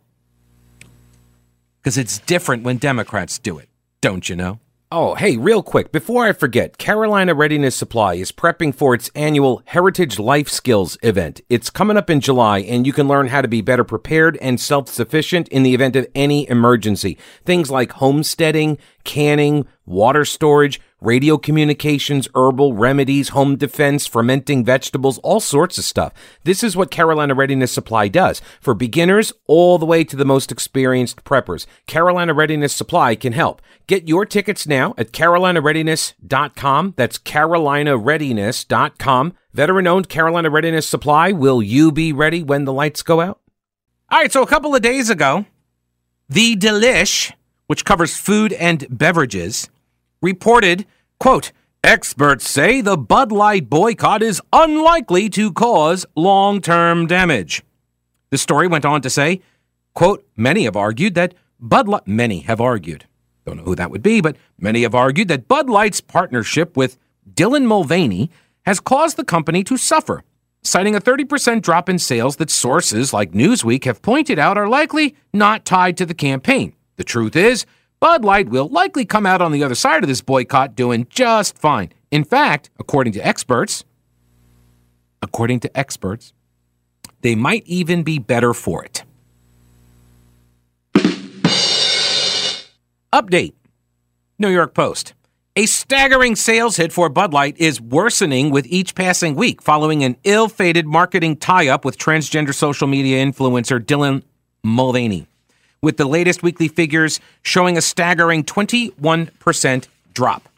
because 1.77 2.00
it's 2.00 2.18
different 2.18 2.63
when 2.63 2.77
Democrats 2.77 3.38
do 3.38 3.60
it, 3.60 3.70
don't 4.01 4.27
you 4.27 4.36
know? 4.36 4.60
Oh, 4.91 5.13
hey, 5.13 5.38
real 5.38 5.62
quick, 5.62 5.91
before 5.91 6.25
I 6.25 6.34
forget, 6.34 6.79
Carolina 6.79 7.36
Readiness 7.36 7.75
Supply 7.75 8.15
is 8.15 8.32
prepping 8.32 8.74
for 8.74 8.96
its 8.96 9.12
annual 9.13 9.62
Heritage 9.65 10.18
Life 10.18 10.50
Skills 10.50 10.98
event. 11.03 11.41
It's 11.48 11.70
coming 11.70 11.96
up 11.96 12.10
in 12.10 12.20
July, 12.20 12.62
and 12.62 12.88
you 12.88 12.91
can 12.91 13.08
learn 13.08 13.27
how 13.27 13.44
to 13.44 13.48
be 13.48 13.62
better 13.62 13.84
prepared 13.84 14.36
and 14.38 14.60
self 14.60 14.89
sufficient 14.89 15.48
in 15.50 15.62
the 15.62 15.75
event 15.75 15.96
of 15.96 16.08
any 16.15 16.50
emergency. 16.50 17.20
Things 17.46 17.70
like 17.70 17.91
homesteading, 17.91 18.79
canning, 19.03 19.68
water 19.86 20.25
storage, 20.25 20.82
radio 21.01 21.38
communications, 21.38 22.27
herbal 22.36 22.74
remedies, 22.74 23.29
home 23.29 23.56
defense, 23.56 24.06
fermenting 24.06 24.65
vegetables, 24.65 25.18
all 25.20 25.39
sorts 25.39 25.77
of 25.77 25.84
stuff. 25.84 26.13
This 26.44 26.63
is 26.63 26.75
what 26.75 26.91
Carolina 26.91 27.34
Readiness 27.34 27.72
Supply 27.72 28.08
does 28.08 28.41
for 28.60 28.74
beginners 28.74 29.32
all 29.48 29.77
the 29.77 29.86
way 29.86 30.03
to 30.03 30.15
the 30.15 30.25
most 30.25 30.51
experienced 30.51 31.24
preppers. 31.24 31.65
Carolina 31.88 32.34
Readiness 32.34 32.74
Supply 32.74 33.15
can 33.15 33.34
help. 33.34 33.62
Get 33.88 34.08
your 34.08 34.25
tickets 34.25 34.68
now 34.68 34.94
at 34.98 35.12
carolinareadiness.com. 35.12 36.94
That's 36.96 37.18
carolinareadiness.com. 37.18 39.34
Veteran 39.53 39.88
owned 39.88 40.10
Carolina 40.10 40.50
Readiness 40.50 40.88
Supply. 40.88 41.32
Will 41.32 41.63
you 41.63 41.91
be 41.91 42.13
ready 42.13 42.44
when 42.44 42.65
the 42.65 42.74
lights 42.74 43.01
go 43.01 43.22
out? 43.22 43.39
All 44.12 44.20
right, 44.20 44.32
so 44.32 44.44
a 44.44 44.48
couple 44.48 44.75
of 44.75 44.82
days 44.82 45.10
ago, 45.10 45.46
the 46.27 46.56
Delish, 46.56 47.32
which 47.68 47.86
covers 47.86 48.18
food 48.18 48.53
and 48.53 48.86
beverages, 48.89 49.70
reported, 50.21 50.85
quote, 51.19 51.51
Experts 51.83 52.47
say 52.47 52.81
the 52.81 52.97
Bud 52.97 53.31
Light 53.31 53.69
boycott 53.69 54.21
is 54.21 54.41
unlikely 54.51 55.29
to 55.29 55.53
cause 55.53 56.05
long 56.15 56.61
term 56.61 57.07
damage. 57.07 57.63
The 58.31 58.38
story 58.38 58.67
went 58.67 58.85
on 58.85 59.01
to 59.01 59.09
say, 59.09 59.41
quote, 59.93 60.27
many 60.35 60.65
have 60.65 60.75
argued 60.75 61.15
that 61.15 61.33
Bud 61.59 61.88
Light, 61.88 62.05
many 62.05 62.39
have 62.41 62.59
argued, 62.59 63.05
don't 63.45 63.57
know 63.57 63.63
who 63.63 63.75
that 63.75 63.91
would 63.91 64.03
be, 64.03 64.19
but 64.19 64.35
many 64.59 64.81
have 64.81 64.93
argued 64.93 65.29
that 65.29 65.47
Bud 65.47 65.69
Light's 65.69 66.01
partnership 66.01 66.75
with 66.75 66.97
Dylan 67.33 67.65
Mulvaney 67.65 68.29
has 68.65 68.79
caused 68.79 69.17
the 69.17 69.23
company 69.23 69.63
to 69.63 69.77
suffer, 69.77 70.23
citing 70.61 70.95
a 70.95 71.01
30% 71.01 71.61
drop 71.61 71.89
in 71.89 71.97
sales 71.97 72.35
that 72.35 72.49
sources 72.49 73.13
like 73.13 73.31
Newsweek 73.31 73.85
have 73.85 74.01
pointed 74.01 74.38
out 74.38 74.57
are 74.57 74.67
likely 74.67 75.15
not 75.33 75.65
tied 75.65 75.97
to 75.97 76.05
the 76.05 76.13
campaign. 76.13 76.73
The 76.97 77.03
truth 77.03 77.35
is, 77.35 77.65
Bud 78.00 78.24
Light 78.24 78.48
will 78.48 78.70
likely 78.70 79.03
come 79.03 79.25
out 79.25 79.41
on 79.41 79.51
the 79.51 79.62
other 79.63 79.75
side 79.75 80.03
of 80.03 80.08
this 80.08 80.22
boycott 80.22 80.74
doing 80.74 81.06
just 81.10 81.58
fine. 81.58 81.91
In 82.12 82.24
fact, 82.24 82.70
according 82.79 83.12
to 83.13 83.27
experts, 83.27 83.84
according 85.22 85.60
to 85.62 85.77
experts, 85.77 86.32
they 87.22 87.36
might 87.36 87.63
even 87.65 88.03
be 88.03 88.18
better 88.18 88.53
for 88.53 88.86
it. 88.86 89.03
Update 93.12 93.53
New 94.38 94.50
York 94.50 94.74
Post. 94.74 95.13
A 95.58 95.65
staggering 95.65 96.38
sales 96.38 96.77
hit 96.77 96.94
for 96.94 97.10
Bud 97.10 97.34
Light 97.34 97.58
is 97.58 97.82
worsening 97.82 98.50
with 98.50 98.65
each 98.68 98.96
passing 98.96 99.36
week 99.36 99.62
following 99.62 100.06
an 100.06 100.15
ill 100.24 100.48
fated 100.48 100.88
marketing 100.88 101.36
tie 101.36 101.68
up 101.68 101.84
with 101.84 101.98
transgender 101.98 102.53
social 102.53 102.88
media 102.88 103.25
influencer 103.25 103.84
Dylan 103.84 104.24
Mulvaney 104.63 105.27
with 105.81 105.98
the 105.98 106.05
latest 106.05 106.43
weekly 106.43 106.67
figures 106.67 107.19
showing 107.41 107.77
a 107.77 107.81
staggering 107.81 108.43
21% 108.43 109.88
drop. 110.13 110.50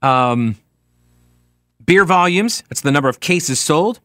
Um, 0.00 0.56
beer 1.84 2.04
volumes, 2.04 2.64
that's 2.68 2.80
the 2.80 2.90
number 2.90 3.08
of 3.08 3.20
cases 3.20 3.60
sold, 3.60 4.00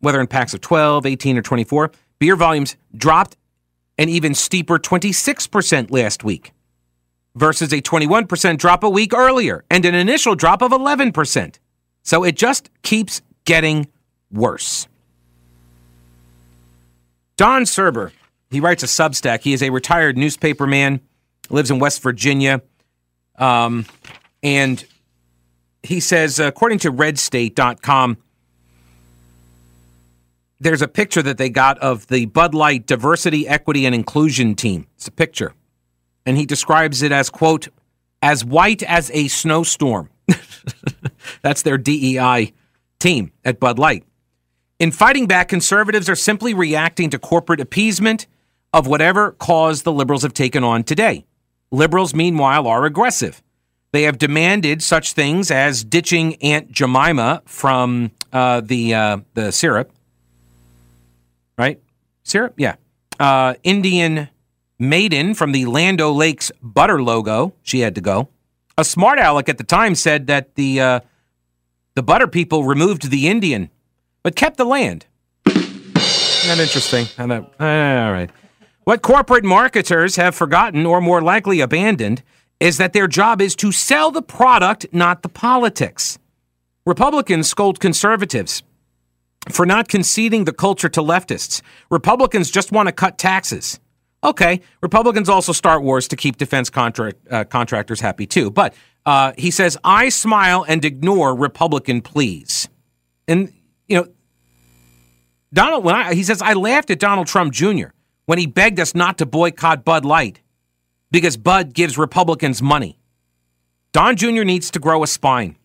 whether 0.00 0.20
in 0.20 0.26
packs 0.26 0.54
of 0.54 0.60
12, 0.60 1.06
18, 1.06 1.38
or 1.38 1.42
24. 1.42 1.92
Beer 2.18 2.36
volumes 2.36 2.76
dropped 2.96 3.36
an 3.98 4.08
even 4.08 4.34
steeper 4.34 4.78
26% 4.78 5.90
last 5.90 6.24
week 6.24 6.52
versus 7.36 7.72
a 7.72 7.80
21% 7.80 8.58
drop 8.58 8.82
a 8.82 8.90
week 8.90 9.14
earlier 9.14 9.64
and 9.70 9.84
an 9.84 9.94
initial 9.94 10.34
drop 10.34 10.62
of 10.62 10.72
11%. 10.72 11.58
So 12.02 12.24
it 12.24 12.36
just 12.36 12.70
keeps 12.82 13.22
getting 13.44 13.88
worse. 14.32 14.88
Don 17.36 17.62
Surber 17.62 18.12
he 18.54 18.60
writes 18.60 18.82
a 18.82 18.86
Substack. 18.86 19.42
He 19.42 19.52
is 19.52 19.62
a 19.62 19.70
retired 19.70 20.16
newspaperman, 20.16 21.00
lives 21.50 21.70
in 21.70 21.80
West 21.80 22.00
Virginia. 22.02 22.62
Um, 23.36 23.84
and 24.42 24.84
he 25.82 25.98
says, 25.98 26.38
according 26.38 26.78
to 26.80 26.92
redstate.com, 26.92 28.16
there's 30.60 30.82
a 30.82 30.88
picture 30.88 31.20
that 31.20 31.36
they 31.36 31.50
got 31.50 31.78
of 31.78 32.06
the 32.06 32.26
Bud 32.26 32.54
Light 32.54 32.86
Diversity, 32.86 33.48
Equity, 33.48 33.86
and 33.86 33.94
Inclusion 33.94 34.54
team. 34.54 34.86
It's 34.94 35.08
a 35.08 35.12
picture. 35.12 35.52
And 36.24 36.38
he 36.38 36.46
describes 36.46 37.02
it 37.02 37.10
as, 37.10 37.28
quote, 37.28 37.68
as 38.22 38.44
white 38.44 38.82
as 38.84 39.10
a 39.12 39.26
snowstorm. 39.26 40.10
That's 41.42 41.62
their 41.62 41.76
DEI 41.76 42.52
team 43.00 43.32
at 43.44 43.58
Bud 43.58 43.80
Light. 43.80 44.04
In 44.78 44.92
fighting 44.92 45.26
back, 45.26 45.48
conservatives 45.48 46.08
are 46.08 46.16
simply 46.16 46.54
reacting 46.54 47.10
to 47.10 47.18
corporate 47.18 47.60
appeasement 47.60 48.26
of 48.74 48.88
whatever 48.88 49.30
cause 49.30 49.84
the 49.84 49.92
liberals 49.92 50.22
have 50.24 50.34
taken 50.34 50.64
on 50.64 50.82
today. 50.82 51.24
Liberals, 51.70 52.12
meanwhile, 52.12 52.66
are 52.66 52.84
aggressive. 52.84 53.40
They 53.92 54.02
have 54.02 54.18
demanded 54.18 54.82
such 54.82 55.12
things 55.12 55.52
as 55.52 55.84
ditching 55.84 56.34
Aunt 56.42 56.72
Jemima 56.72 57.42
from 57.46 58.10
uh, 58.32 58.60
the 58.60 58.92
uh, 58.92 59.18
the 59.34 59.52
syrup, 59.52 59.92
right? 61.56 61.80
Syrup, 62.24 62.54
yeah. 62.56 62.74
Uh, 63.20 63.54
Indian 63.62 64.28
Maiden 64.80 65.34
from 65.34 65.52
the 65.52 65.66
Land 65.66 66.00
Lakes 66.00 66.50
butter 66.60 67.00
logo. 67.00 67.54
She 67.62 67.80
had 67.80 67.94
to 67.94 68.00
go. 68.00 68.28
A 68.76 68.84
smart 68.84 69.20
aleck 69.20 69.48
at 69.48 69.58
the 69.58 69.64
time 69.64 69.94
said 69.94 70.26
that 70.26 70.56
the 70.56 70.80
uh, 70.80 71.00
the 71.94 72.02
butter 72.02 72.26
people 72.26 72.64
removed 72.64 73.10
the 73.10 73.28
Indian, 73.28 73.70
but 74.24 74.34
kept 74.34 74.56
the 74.56 74.64
land. 74.64 75.06
Not 75.46 76.58
interesting. 76.58 77.06
All 77.16 78.12
right. 78.12 78.30
What 78.84 79.00
corporate 79.00 79.44
marketers 79.44 80.16
have 80.16 80.34
forgotten, 80.34 80.84
or 80.84 81.00
more 81.00 81.22
likely 81.22 81.60
abandoned, 81.60 82.22
is 82.60 82.76
that 82.76 82.92
their 82.92 83.06
job 83.06 83.40
is 83.40 83.56
to 83.56 83.72
sell 83.72 84.10
the 84.10 84.20
product, 84.20 84.86
not 84.92 85.22
the 85.22 85.28
politics. 85.30 86.18
Republicans 86.84 87.48
scold 87.48 87.80
conservatives 87.80 88.62
for 89.50 89.64
not 89.64 89.88
conceding 89.88 90.44
the 90.44 90.52
culture 90.52 90.90
to 90.90 91.00
leftists. 91.00 91.62
Republicans 91.90 92.50
just 92.50 92.72
want 92.72 92.86
to 92.88 92.92
cut 92.92 93.16
taxes. 93.16 93.80
Okay, 94.22 94.60
Republicans 94.82 95.30
also 95.30 95.52
start 95.52 95.82
wars 95.82 96.08
to 96.08 96.16
keep 96.16 96.36
defense 96.36 96.70
uh, 96.74 97.44
contractors 97.44 98.00
happy 98.00 98.26
too. 98.26 98.50
But 98.50 98.74
uh, 99.06 99.32
he 99.38 99.50
says, 99.50 99.78
I 99.82 100.10
smile 100.10 100.64
and 100.68 100.84
ignore 100.84 101.34
Republican 101.34 102.02
pleas. 102.02 102.68
And, 103.26 103.50
you 103.88 103.96
know, 103.96 104.08
Donald, 105.54 105.84
when 105.84 105.94
I, 105.94 106.14
he 106.14 106.22
says, 106.22 106.42
I 106.42 106.52
laughed 106.52 106.90
at 106.90 106.98
Donald 106.98 107.26
Trump 107.26 107.52
Jr 107.54 107.88
when 108.26 108.38
he 108.38 108.46
begged 108.46 108.80
us 108.80 108.94
not 108.94 109.18
to 109.18 109.26
boycott 109.26 109.84
Bud 109.84 110.04
Light 110.04 110.40
because 111.10 111.36
Bud 111.36 111.74
gives 111.74 111.98
Republicans 111.98 112.60
money. 112.60 112.98
Don 113.92 114.16
Jr. 114.16 114.42
needs 114.42 114.70
to 114.72 114.80
grow 114.80 115.02
a 115.02 115.06
spine. 115.06 115.56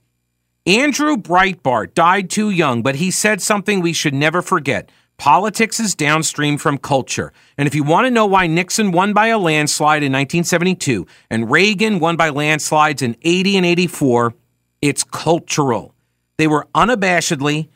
Andrew 0.65 1.15
Breitbart 1.17 1.95
died 1.95 2.29
too 2.29 2.51
young, 2.51 2.83
but 2.83 2.95
he 2.95 3.09
said 3.09 3.41
something 3.41 3.81
we 3.81 3.93
should 3.93 4.13
never 4.13 4.41
forget. 4.41 4.91
Politics 5.17 5.79
is 5.79 5.95
downstream 5.95 6.57
from 6.57 6.77
culture. 6.77 7.33
And 7.57 7.67
if 7.67 7.75
you 7.75 7.83
want 7.83 8.05
to 8.05 8.11
know 8.11 8.25
why 8.25 8.47
Nixon 8.47 8.91
won 8.91 9.11
by 9.13 9.27
a 9.27 9.39
landslide 9.39 10.03
in 10.03 10.11
1972 10.11 11.07
and 11.29 11.49
Reagan 11.49 11.99
won 11.99 12.15
by 12.15 12.29
landslides 12.29 13.01
in 13.01 13.17
80 13.21 13.57
and 13.57 13.65
84, 13.65 14.33
it's 14.81 15.03
cultural. 15.03 15.93
They 16.37 16.47
were 16.47 16.67
unabashedly 16.73 17.67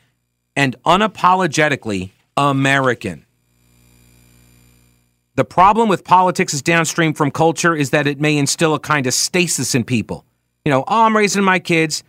and 0.56 0.76
unapologetically 0.84 2.10
American. 2.36 3.23
The 5.36 5.44
problem 5.44 5.88
with 5.88 6.04
politics 6.04 6.54
is 6.54 6.62
downstream 6.62 7.12
from 7.12 7.30
culture 7.30 7.74
is 7.74 7.90
that 7.90 8.06
it 8.06 8.20
may 8.20 8.36
instill 8.36 8.74
a 8.74 8.78
kind 8.78 9.06
of 9.06 9.14
stasis 9.14 9.74
in 9.74 9.84
people. 9.84 10.24
You 10.64 10.70
know, 10.70 10.84
oh, 10.86 11.02
I'm 11.02 11.16
raising 11.16 11.42
my 11.42 11.58
kids. 11.58 12.04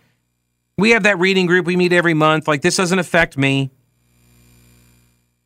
We 0.78 0.90
have 0.90 1.02
that 1.02 1.18
reading 1.18 1.46
group 1.46 1.66
we 1.66 1.76
meet 1.76 1.92
every 1.92 2.14
month. 2.14 2.46
Like, 2.46 2.62
this 2.62 2.76
doesn't 2.76 2.98
affect 2.98 3.36
me. 3.36 3.70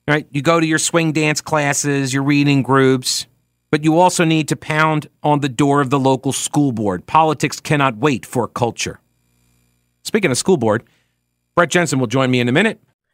Right? 0.07 0.27
You 0.31 0.43
go 0.43 0.61
to 0.61 0.67
your 0.67 0.79
swing 0.79 1.13
dance 1.13 1.41
classes, 1.41 2.13
your 2.13 2.23
reading 2.23 2.63
groups, 2.63 3.27
but 3.71 3.85
you 3.85 3.99
also 3.99 4.25
need 4.25 4.49
to 4.49 4.57
pound 4.57 5.09
on 5.23 5.41
the 5.41 5.49
door 5.49 5.81
of 5.81 5.89
the 5.91 5.99
local 5.99 6.33
school 6.33 6.73
board. 6.73 7.07
Politics 7.07 7.61
cannot 7.61 7.97
wait 7.97 8.27
for 8.27 8.47
culture. 8.49 9.01
Speaking 10.03 10.31
of 10.31 10.37
school 10.37 10.57
board, 10.57 10.83
Brett 11.55 11.71
Jensen 11.71 11.99
will 11.99 12.09
join 12.09 12.31
me 12.31 12.41
in 12.41 12.49
a 12.49 12.53
minute. 12.53 12.81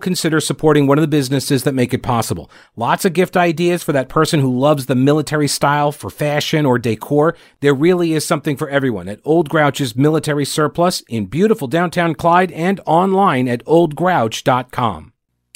consider 0.00 0.40
supporting 0.40 0.86
one 0.88 0.98
of 0.98 1.02
the 1.02 1.08
businesses 1.08 1.62
that 1.62 1.74
make 1.74 1.94
it 1.94 2.02
possible. 2.02 2.50
Lots 2.74 3.04
of 3.04 3.12
gift 3.12 3.36
ideas 3.36 3.84
for 3.84 3.92
that 3.92 4.08
person 4.08 4.40
who 4.40 4.58
loves 4.58 4.86
the 4.86 4.96
military 4.96 5.46
style 5.46 5.92
for 5.92 6.10
fashion 6.10 6.66
or 6.66 6.78
decor. 6.78 7.36
There 7.60 7.74
really 7.74 8.12
is 8.12 8.26
something 8.26 8.56
for 8.56 8.68
everyone 8.68 9.08
at 9.08 9.20
Old 9.24 9.48
Grouch's 9.48 9.94
Military 9.94 10.44
Surplus 10.44 11.02
in 11.02 11.26
beautiful 11.26 11.68
downtown 11.68 12.14
Clyde 12.14 12.50
and 12.52 12.80
online 12.86 13.46
at 13.46 13.64
oldgrouch.com. 13.66 15.12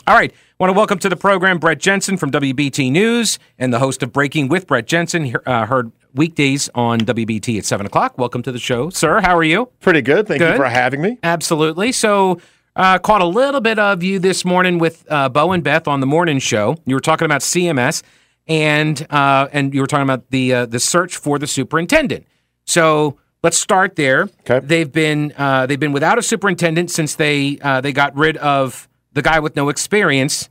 All 0.07 0.15
right. 0.15 0.33
Want 0.61 0.71
to 0.71 0.77
welcome 0.77 0.99
to 0.99 1.09
the 1.09 1.17
program 1.17 1.59
Brett 1.59 1.79
Jensen 1.79 2.17
from 2.17 2.31
WBT 2.31 2.93
News 2.93 3.39
and 3.59 3.73
the 3.73 3.79
host 3.79 4.03
of 4.03 4.13
Breaking 4.13 4.49
with 4.49 4.67
Brett 4.67 4.87
Jensen, 4.87 5.35
uh, 5.47 5.67
heard 5.67 5.91
weekdays 6.15 6.69
on 6.75 7.01
WBT 7.01 7.59
at 7.59 7.65
7 7.65 7.87
o'clock. 7.87 8.17
Welcome 8.19 8.43
to 8.43 8.53
the 8.53 8.59
show, 8.59 8.91
sir. 8.91 9.21
How 9.21 9.37
are 9.37 9.43
you? 9.43 9.71
Pretty 9.81 10.03
good. 10.03 10.29
Thank 10.29 10.41
Good. 10.41 10.53
you 10.53 10.57
for 10.57 10.67
having 10.67 11.01
me. 11.03 11.19
Absolutely. 11.23 11.91
So, 11.91 12.39
uh, 12.77 12.99
caught 12.99 13.21
a 13.21 13.27
little 13.27 13.61
bit 13.61 13.79
of 13.79 14.03
you 14.03 14.19
this 14.19 14.45
morning 14.45 14.79
with 14.79 15.07
uh, 15.11 15.29
Bo 15.29 15.53
and 15.53 15.63
Beth 15.63 15.87
on 15.87 16.01
the 16.01 16.07
morning 16.07 16.39
show. 16.39 16.77
You 16.87 16.97
were 16.97 17.01
talking 17.01 17.25
about 17.25 17.41
CMS, 17.43 18.03
and 18.47 19.07
uh, 19.11 19.49
and 19.53 19.73
you 19.75 19.81
were 19.81 19.87
talking 19.87 20.05
about 20.05 20.31
the 20.31 20.53
uh, 20.53 20.67
the 20.67 20.81
search 20.81 21.17
for 21.17 21.39
the 21.39 21.47
superintendent. 21.47 22.27
So 22.65 23.19
let's 23.43 23.59
start 23.59 23.97
there. 23.97 24.29
Okay. 24.49 24.61
They've 24.65 24.91
been 24.91 25.33
uh, 25.37 25.67
they've 25.67 25.81
been 25.81 25.93
without 25.93 26.19
a 26.19 26.23
superintendent 26.23 26.91
since 26.91 27.15
they 27.15 27.59
uh, 27.63 27.81
they 27.81 27.93
got 27.93 28.17
rid 28.17 28.37
of 28.39 28.89
the 29.13 29.23
guy 29.23 29.39
with 29.39 29.55
no 29.55 29.69
experience, 29.69 30.51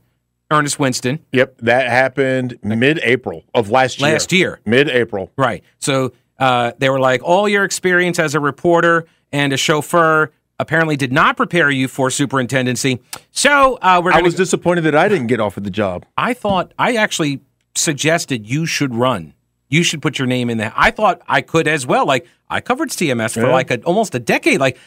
Ernest 0.50 0.78
Winston. 0.78 1.18
Yep, 1.32 1.58
that 1.58 1.90
happened 1.90 2.58
mid-April 2.62 3.44
of 3.54 3.70
last 3.70 4.00
year. 4.00 4.10
Last 4.10 4.32
year. 4.32 4.60
Mid-April. 4.64 5.30
Right. 5.36 5.62
So 5.78 6.14
uh, 6.38 6.72
they 6.78 6.88
were 6.88 6.98
like, 6.98 7.22
all 7.22 7.46
your 7.46 7.64
experience 7.64 8.18
as 8.18 8.34
a 8.34 8.40
reporter 8.40 9.04
and 9.32 9.52
a 9.52 9.58
chauffeur 9.58 10.32
apparently 10.58 10.96
did 10.96 11.12
not 11.12 11.36
prepare 11.36 11.70
you 11.70 11.88
for 11.88 12.10
superintendency. 12.10 13.00
So 13.32 13.78
uh, 13.82 14.00
we're 14.04 14.12
I 14.12 14.20
was 14.22 14.34
to. 14.34 14.38
disappointed 14.38 14.82
that 14.82 14.94
I 14.94 15.08
didn't 15.08 15.26
get 15.28 15.40
offered 15.40 15.64
the 15.64 15.70
job. 15.70 16.06
I 16.16 16.34
thought 16.34 16.72
I 16.78 16.94
actually 16.96 17.40
suggested 17.74 18.46
you 18.46 18.66
should 18.66 18.94
run. 18.94 19.34
You 19.68 19.82
should 19.82 20.00
put 20.02 20.18
your 20.18 20.26
name 20.28 20.50
in 20.50 20.58
there. 20.58 20.72
I 20.76 20.90
thought 20.90 21.22
I 21.26 21.40
could 21.40 21.66
as 21.66 21.86
well. 21.86 22.06
Like 22.06 22.26
I 22.48 22.60
covered 22.60 22.90
CMS 22.90 23.34
for 23.34 23.40
Yeah. 23.42 23.52
like 23.52 23.70
a, 23.70 23.80
almost 23.82 24.14
a 24.14 24.20
decade. 24.20 24.60
Like 24.60 24.78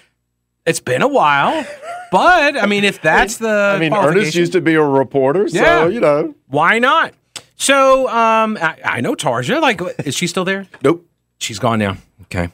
it's 0.65 0.79
been 0.79 1.01
a 1.01 1.07
while, 1.07 1.65
but 2.11 2.57
I 2.57 2.65
mean, 2.65 2.83
if 2.83 3.01
that's 3.01 3.37
the 3.37 3.73
I 3.75 3.79
mean, 3.79 3.93
Ernest 3.93 4.35
used 4.35 4.53
to 4.53 4.61
be 4.61 4.75
a 4.75 4.83
reporter, 4.83 5.47
so 5.49 5.57
Yeah. 5.57 5.87
you 5.87 5.99
know. 5.99 6.35
why 6.47 6.79
not? 6.79 7.13
So 7.57 8.07
um, 8.07 8.57
I, 8.61 8.77
I 8.85 9.01
know 9.01 9.15
Tarja. 9.15 9.61
Like, 9.61 9.81
is 10.05 10.15
she 10.15 10.27
still 10.27 10.45
there? 10.45 10.67
Nope. 10.83 11.05
She's 11.39 11.59
gone 11.59 11.79
now. 11.79 11.97
Okay. 12.23 12.49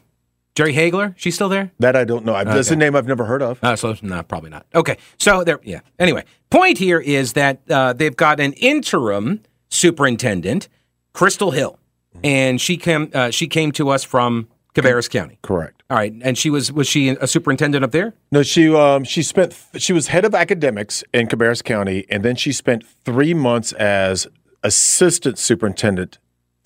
Jerry 0.55 0.73
Hagler, 0.73 1.15
she's 1.17 1.33
still 1.33 1.49
there? 1.49 1.71
That 1.79 1.95
I 1.95 2.03
don't 2.03 2.25
know. 2.25 2.35
I 2.35 2.43
That's 2.43 2.69
a 2.69 2.75
name 2.75 2.95
I've 2.95 3.07
never 3.07 3.25
heard 3.25 3.41
of. 3.41 3.63
Uh, 3.63 3.75
so 3.75 3.95
no, 4.01 4.21
probably 4.23 4.51
not. 4.51 4.67
Okay, 4.75 4.97
so 5.17 5.43
there, 5.43 5.59
yeah. 5.63 5.79
Anyway, 5.97 6.25
point 6.51 6.77
here 6.77 6.99
is 6.99 7.33
that 7.33 7.61
uh, 7.69 7.93
they've 7.93 8.15
got 8.15 8.39
an 8.39 8.53
interim 8.53 9.41
superintendent, 9.69 10.69
Crystal 11.13 11.51
Hill, 11.51 11.79
and 12.23 12.61
she 12.61 12.77
came. 12.77 13.09
Uh, 13.13 13.31
she 13.31 13.47
came 13.47 13.71
to 13.71 13.89
us 13.89 14.03
from 14.03 14.47
Cabarrus 14.75 15.09
County. 15.09 15.39
Correct. 15.41 15.81
All 15.89 15.97
right, 15.97 16.13
and 16.21 16.37
she 16.37 16.51
was 16.51 16.71
was 16.71 16.87
she 16.87 17.09
a 17.09 17.25
superintendent 17.25 17.83
up 17.83 17.91
there? 17.91 18.13
No, 18.31 18.43
she 18.43 18.73
um 18.73 19.03
she 19.03 19.23
spent 19.23 19.57
she 19.77 19.91
was 19.91 20.07
head 20.07 20.23
of 20.23 20.35
academics 20.35 21.03
in 21.13 21.27
Cabarrus 21.27 21.63
County, 21.63 22.05
and 22.09 22.23
then 22.23 22.35
she 22.35 22.51
spent 22.51 22.85
three 22.85 23.33
months 23.33 23.73
as 23.73 24.27
assistant 24.61 25.39
superintendent, 25.39 26.19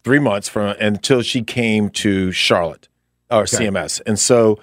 three 0.04 0.20
months 0.20 0.50
from 0.50 0.76
until 0.80 1.22
she 1.22 1.42
came 1.42 1.90
to 1.92 2.34
Charlotte 2.34 2.90
or 3.30 3.44
CMS, 3.44 4.02
and 4.06 4.18
so 4.20 4.60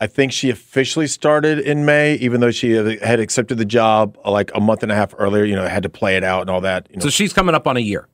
I 0.00 0.06
think 0.06 0.32
she 0.32 0.50
officially 0.50 1.06
started 1.06 1.58
in 1.58 1.84
May, 1.86 2.14
even 2.16 2.40
though 2.40 2.50
she 2.50 2.72
had 2.72 3.18
accepted 3.20 3.56
the 3.58 3.64
job 3.64 4.18
uh, 4.24 4.30
like 4.30 4.50
a 4.54 4.60
month 4.60 4.82
and 4.82 4.92
a 4.92 4.94
half 4.94 5.14
earlier. 5.18 5.44
You 5.44 5.56
know, 5.56 5.66
had 5.66 5.82
to 5.84 5.88
play 5.88 6.16
it 6.16 6.24
out 6.24 6.42
and 6.42 6.50
all 6.50 6.60
that. 6.62 6.86
You 6.90 6.96
know. 6.96 7.04
So 7.04 7.10
she's 7.10 7.32
coming 7.32 7.54
up 7.54 7.66
on 7.66 7.76
a 7.76 7.80
year. 7.80 8.08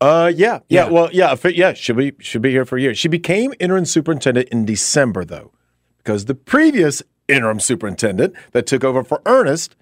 Uh, 0.00 0.30
yeah, 0.34 0.58
Yeah. 0.68 0.84
yeah, 0.84 0.88
Well, 0.90 1.08
yeah, 1.12 1.34
yeah. 1.44 1.72
Should 1.72 1.96
be 1.96 2.12
should 2.20 2.42
be 2.42 2.50
here 2.50 2.64
for 2.64 2.76
a 2.76 2.80
year. 2.80 2.94
She 2.94 3.08
became 3.08 3.54
interim 3.60 3.84
superintendent 3.84 4.48
in 4.50 4.64
December, 4.64 5.24
though, 5.24 5.52
because 5.98 6.26
the 6.26 6.34
previous 6.34 7.02
interim 7.28 7.58
superintendent 7.58 8.34
that 8.52 8.66
took 8.66 8.84
over 8.84 9.02
for 9.02 9.22
Ernest 9.24 9.76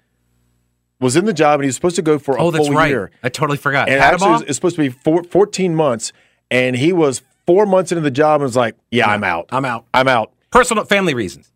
was 1.01 1.15
in 1.17 1.25
the 1.25 1.33
job 1.33 1.55
and 1.59 1.65
he 1.65 1.67
was 1.67 1.75
supposed 1.75 1.97
to 1.97 2.01
go 2.01 2.17
for 2.17 2.35
a 2.37 2.41
Oh, 2.41 2.51
that's 2.51 2.67
full 2.67 2.75
right. 2.77 2.89
year. 2.89 3.11
I 3.21 3.29
totally 3.29 3.57
forgot. 3.57 3.89
And 3.89 3.99
Had 3.99 4.09
'em 4.09 4.13
actually, 4.13 4.27
all? 4.29 4.33
it's, 4.35 4.43
it's 4.49 4.55
supposed 4.55 4.75
to 4.77 4.81
be 4.83 4.89
four, 4.89 5.23
14 5.23 5.75
months, 5.75 6.13
and 6.49 6.75
he 6.77 6.93
was 6.93 7.21
four 7.45 7.65
months 7.65 7.91
into 7.91 8.01
the 8.01 8.11
job 8.11 8.35
and 8.41 8.43
was 8.43 8.55
like, 8.55 8.75
"Yeah, 8.91 9.07
I'm 9.07 9.23
out. 9.23 9.47
I'm 9.51 9.65
out. 9.65 9.85
I'm 9.93 10.07
out." 10.07 10.31
Personal 10.51 10.85
family 10.85 11.13
reasons. 11.13 11.51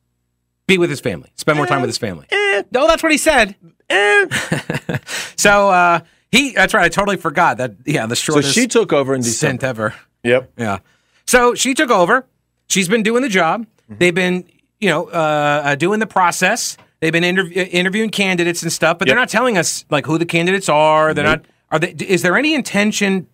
Be 0.67 0.77
with 0.77 0.89
his 0.89 0.99
family. 0.99 1.31
Spend 1.35 1.55
more 1.57 1.65
time 1.67 1.81
with 1.81 1.87
his 1.89 1.97
family. 1.97 2.25
Eh, 2.29 2.63
No, 2.71 2.87
that's 2.87 3.01
what 3.03 3.11
he 3.11 3.17
said. 3.17 3.55
eh. 3.89 4.25
So 5.35 5.69
uh, 5.69 5.99
he. 6.31 6.51
That's 6.53 6.73
right. 6.73 6.85
I 6.85 6.89
totally 6.89 7.17
forgot 7.17 7.57
that. 7.57 7.75
Yeah, 7.85 8.05
the 8.07 8.15
shortest. 8.15 8.53
So 8.53 8.59
she 8.61 8.67
took 8.67 8.91
over 8.91 9.13
in 9.13 9.21
December. 9.21 9.49
stint 9.51 9.63
ever. 9.63 9.95
Yep. 10.23 10.51
Yeah. 10.57 10.79
So 11.25 11.53
she 11.55 11.73
took 11.73 11.89
over. 11.91 12.25
She's 12.67 12.89
been 12.89 13.03
doing 13.03 13.21
the 13.21 13.29
job. 13.29 13.65
Mm-hmm. 13.83 13.97
They've 13.99 14.15
been, 14.15 14.49
you 14.79 14.89
know, 14.89 15.05
uh, 15.07 15.61
uh, 15.63 15.75
doing 15.75 15.99
the 15.99 16.07
process. 16.07 16.75
They've 16.99 17.13
been 17.13 17.23
interv- 17.23 17.55
uh, 17.55 17.61
interviewing 17.69 18.09
candidates 18.09 18.63
and 18.63 18.73
stuff, 18.73 18.97
but 18.97 19.07
they're 19.07 19.15
not 19.15 19.29
telling 19.29 19.57
us 19.57 19.85
like 19.89 20.05
who 20.05 20.17
the 20.17 20.25
candidates 20.25 20.67
are. 20.67 21.13
They're 21.13 21.23
not. 21.23 21.45
Are 21.69 21.79
they? 21.79 21.91
Is 21.91 22.23
there 22.23 22.35
any 22.35 22.53
intention? 22.55 23.27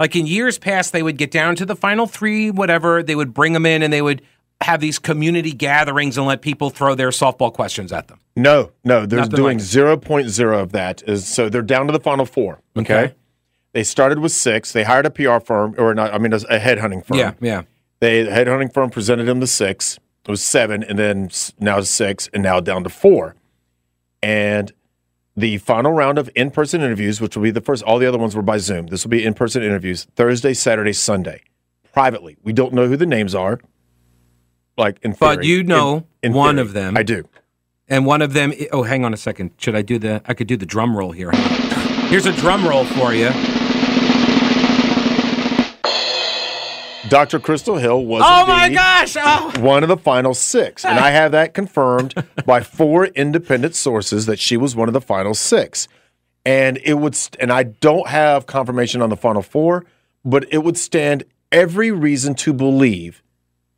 Like 0.00 0.16
in 0.16 0.26
years 0.26 0.58
past, 0.58 0.92
they 0.92 1.02
would 1.02 1.16
get 1.18 1.30
down 1.30 1.56
to 1.56 1.64
the 1.66 1.76
final 1.76 2.06
three, 2.06 2.50
whatever. 2.50 3.02
They 3.02 3.14
would 3.14 3.32
bring 3.32 3.52
them 3.52 3.64
in, 3.66 3.82
and 3.82 3.92
they 3.92 4.02
would 4.02 4.22
have 4.60 4.80
these 4.80 4.98
community 4.98 5.52
gatherings 5.52 6.16
and 6.16 6.26
let 6.26 6.42
people 6.42 6.70
throw 6.70 6.94
their 6.94 7.10
softball 7.10 7.52
questions 7.52 7.92
at 7.92 8.08
them. 8.08 8.18
No, 8.36 8.72
no, 8.82 9.06
they're 9.06 9.20
Nothing 9.20 9.36
doing 9.36 9.58
like 9.58 9.66
0.0 9.66 10.60
of 10.62 10.72
that. 10.72 11.02
Is 11.06 11.26
so 11.26 11.48
they're 11.48 11.62
down 11.62 11.86
to 11.86 11.92
the 11.92 12.00
final 12.00 12.26
four. 12.26 12.60
Okay. 12.76 12.94
Okay. 13.04 13.14
They 13.72 13.82
started 13.84 14.18
with 14.20 14.32
six. 14.32 14.72
They 14.72 14.84
hired 14.84 15.06
a 15.06 15.10
PR 15.10 15.38
firm, 15.40 15.74
or 15.78 15.94
not, 15.94 16.12
I 16.14 16.18
mean, 16.18 16.32
a 16.32 16.36
a 16.36 16.58
headhunting 16.58 17.04
firm. 17.04 17.18
Yeah, 17.18 17.32
yeah. 17.40 17.62
They 18.00 18.22
the 18.22 18.30
headhunting 18.30 18.72
firm 18.72 18.90
presented 18.90 19.24
them 19.24 19.40
the 19.40 19.46
six. 19.46 19.98
It 20.24 20.30
was 20.30 20.42
seven, 20.42 20.82
and 20.82 20.98
then 20.98 21.26
s- 21.26 21.52
now 21.60 21.78
it's 21.78 21.90
six, 21.90 22.28
and 22.32 22.42
now 22.42 22.58
down 22.60 22.82
to 22.84 22.90
four. 22.90 23.34
And 24.22 24.72
the 25.36 25.58
final 25.58 25.92
round 25.92 26.18
of 26.18 26.30
in-person 26.34 26.80
interviews, 26.80 27.20
which 27.20 27.36
will 27.36 27.42
be 27.42 27.50
the 27.50 27.60
first, 27.60 27.82
all 27.82 27.98
the 27.98 28.06
other 28.06 28.18
ones 28.18 28.36
were 28.36 28.42
by 28.42 28.58
Zoom. 28.58 28.86
This 28.86 29.04
will 29.04 29.10
be 29.10 29.24
in-person 29.24 29.62
interviews 29.62 30.06
Thursday, 30.16 30.54
Saturday, 30.54 30.92
Sunday, 30.92 31.42
privately. 31.92 32.36
We 32.42 32.52
don't 32.52 32.72
know 32.72 32.86
who 32.88 32.96
the 32.96 33.06
names 33.06 33.34
are. 33.34 33.58
Like 34.76 34.98
in 35.02 35.12
But 35.18 35.36
theory. 35.36 35.46
you 35.46 35.62
know 35.64 36.06
In- 36.22 36.30
in 36.30 36.32
one 36.36 36.56
theory. 36.56 36.66
of 36.66 36.72
them. 36.72 36.96
I 36.96 37.02
do. 37.02 37.28
And 37.88 38.06
one 38.06 38.22
of 38.22 38.32
them, 38.32 38.52
oh, 38.72 38.82
hang 38.82 39.04
on 39.04 39.12
a 39.12 39.16
second. 39.16 39.50
Should 39.58 39.76
I 39.76 39.82
do 39.82 39.98
the? 39.98 40.22
I 40.26 40.34
could 40.34 40.46
do 40.46 40.56
the 40.56 40.66
drum 40.66 40.96
roll 40.96 41.12
here. 41.12 41.30
Here's 42.08 42.26
a 42.26 42.32
drum 42.32 42.66
roll 42.66 42.84
for 42.84 43.12
you. 43.12 43.30
Dr. 47.08 47.38
Crystal 47.38 47.76
Hill 47.76 48.04
was 48.04 48.22
Oh 48.24 48.46
my 48.46 48.68
gosh! 48.70 49.16
Oh. 49.18 49.52
one 49.60 49.82
of 49.82 49.88
the 49.88 49.96
final 49.96 50.34
six. 50.34 50.84
And 50.84 50.98
I 50.98 51.10
have 51.10 51.32
that 51.32 51.54
confirmed 51.54 52.14
by 52.46 52.60
four 52.60 53.06
independent 53.06 53.74
sources 53.74 54.26
that 54.26 54.38
she 54.38 54.56
was 54.56 54.74
one 54.74 54.88
of 54.88 54.94
the 54.94 55.00
final 55.00 55.34
six. 55.34 55.86
And 56.46 56.78
it 56.84 56.94
would, 56.94 57.14
st- 57.14 57.40
and 57.40 57.52
I 57.52 57.62
don't 57.64 58.08
have 58.08 58.46
confirmation 58.46 59.00
on 59.00 59.10
the 59.10 59.16
final 59.16 59.42
four, 59.42 59.84
but 60.24 60.46
it 60.52 60.58
would 60.58 60.76
stand 60.76 61.24
every 61.52 61.90
reason 61.90 62.34
to 62.36 62.52
believe 62.52 63.22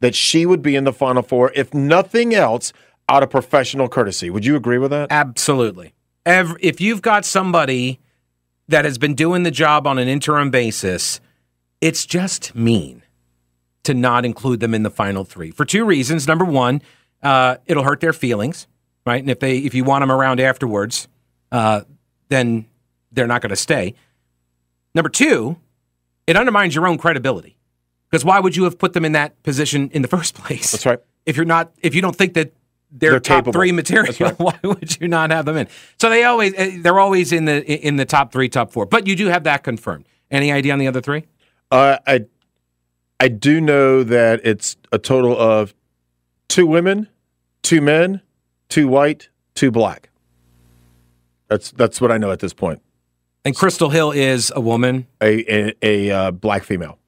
that 0.01 0.15
she 0.15 0.47
would 0.47 0.63
be 0.63 0.75
in 0.77 0.85
the 0.85 0.93
final 0.93 1.23
four, 1.23 1.53
if 1.55 1.73
nothing 1.73 2.35
else, 2.35 2.73
out 3.09 3.23
of 3.23 3.31
professional 3.31 3.89
courtesy. 3.89 4.31
Would 4.31 4.45
you 4.45 4.57
agree 4.57 4.79
with 4.79 4.91
that? 4.91 5.13
Absolutely. 5.13 5.95
Every, 6.25 6.59
if 6.61 6.81
you've 6.81 7.03
got 7.03 7.25
somebody 7.25 8.01
that 8.69 8.85
has 8.85 8.99
been 8.99 9.15
doing 9.15 9.45
the 9.45 9.51
job 9.53 9.87
on 9.87 9.99
an 9.99 10.09
interim 10.09 10.51
basis, 10.51 11.21
it's 11.81 12.05
just 12.05 12.55
mean 12.55 13.03
to 13.87 13.95
not 13.95 14.25
include 14.25 14.61
them 14.61 14.75
in 14.75 14.83
the 14.83 14.91
final 14.91 15.25
three 15.25 15.51
for 15.51 15.65
two 15.65 15.85
reasons. 15.85 16.29
Number 16.29 16.45
one, 16.45 16.83
uh, 17.23 17.57
it'll 17.67 17.83
hurt 17.85 18.01
their 18.01 18.13
feelings, 18.13 18.67
right? 19.05 19.21
And 19.21 19.31
if 19.31 19.41
they 19.41 19.59
if 19.59 19.75
you 19.75 19.83
want 19.85 20.03
them 20.03 20.13
around 20.13 20.39
afterwards, 20.41 21.09
uh, 21.51 21.81
then 22.29 22.67
they're 23.13 23.27
not 23.27 23.41
going 23.43 23.51
to 23.51 23.57
stay. 23.57 23.95
Number 24.95 25.09
two, 25.09 25.57
it 26.27 26.37
undermines 26.37 26.75
your 26.75 26.87
own 26.87 26.99
credibility 26.99 27.57
because 28.11 28.25
why 28.25 28.41
would 28.41 28.57
you 28.57 28.65
have 28.65 28.79
put 28.79 28.93
them 28.93 29.05
in 29.05 29.13
that 29.13 29.43
position 29.43 29.91
in 29.91 30.03
the 30.03 30.09
first 30.17 30.35
place? 30.35 30.73
That's 30.73 30.87
right. 30.87 30.99
If 31.25 31.37
you're 31.37 31.45
not, 31.45 31.73
if 31.81 31.95
you 31.95 32.01
don't 32.03 32.15
think 32.15 32.35
that 32.35 32.53
they're, 32.91 33.11
They're 33.13 33.21
top 33.21 33.39
capable. 33.39 33.53
three 33.55 33.73
material, 33.73 34.15
right. 34.21 34.39
why 34.39 34.59
would 34.63 35.01
you 35.01 35.09
not 35.09 35.31
have 35.33 35.45
them 35.45 35.57
in? 35.57 35.67
So 35.99 36.09
they 36.09 36.23
always, 36.23 36.55
eh, 36.57 36.79
they're 36.81 37.01
always 37.01 37.33
in 37.33 37.45
the 37.45 37.65
in 37.87 37.97
the 37.97 38.05
top 38.05 38.33
three, 38.33 38.49
top 38.49 38.71
four. 38.73 38.87
But 38.87 39.07
you 39.09 39.17
do 39.17 39.27
have 39.27 39.43
that 39.45 39.65
confirmed. 39.65 40.07
Any 40.31 40.53
idea 40.53 40.73
on 40.73 40.79
the 40.79 40.87
other 40.87 41.01
three? 41.01 41.25
Uh, 41.71 41.99
I 42.07 42.27
I 43.19 43.29
do 43.29 43.61
know 43.61 44.03
that 44.03 44.41
it's 44.45 44.77
a 44.93 44.99
total 44.99 45.37
of 45.39 45.75
two 46.49 46.67
women, 46.67 47.09
two 47.63 47.81
men, 47.81 48.21
two 48.69 48.89
white, 48.89 49.29
two 49.55 49.71
black. 49.71 50.11
That's 51.49 51.71
that's 51.71 52.01
what 52.01 52.11
I 52.13 52.19
know 52.19 52.31
at 52.31 52.41
this 52.41 52.53
point. 52.53 52.83
And 53.45 53.55
Crystal 53.57 53.91
Hill 53.91 54.11
is 54.11 54.53
a 54.55 54.61
woman. 54.61 55.07
A 55.23 55.45
a, 55.69 55.75
a 55.83 56.11
uh, 56.11 56.31
black 56.33 56.65
female. 56.65 56.99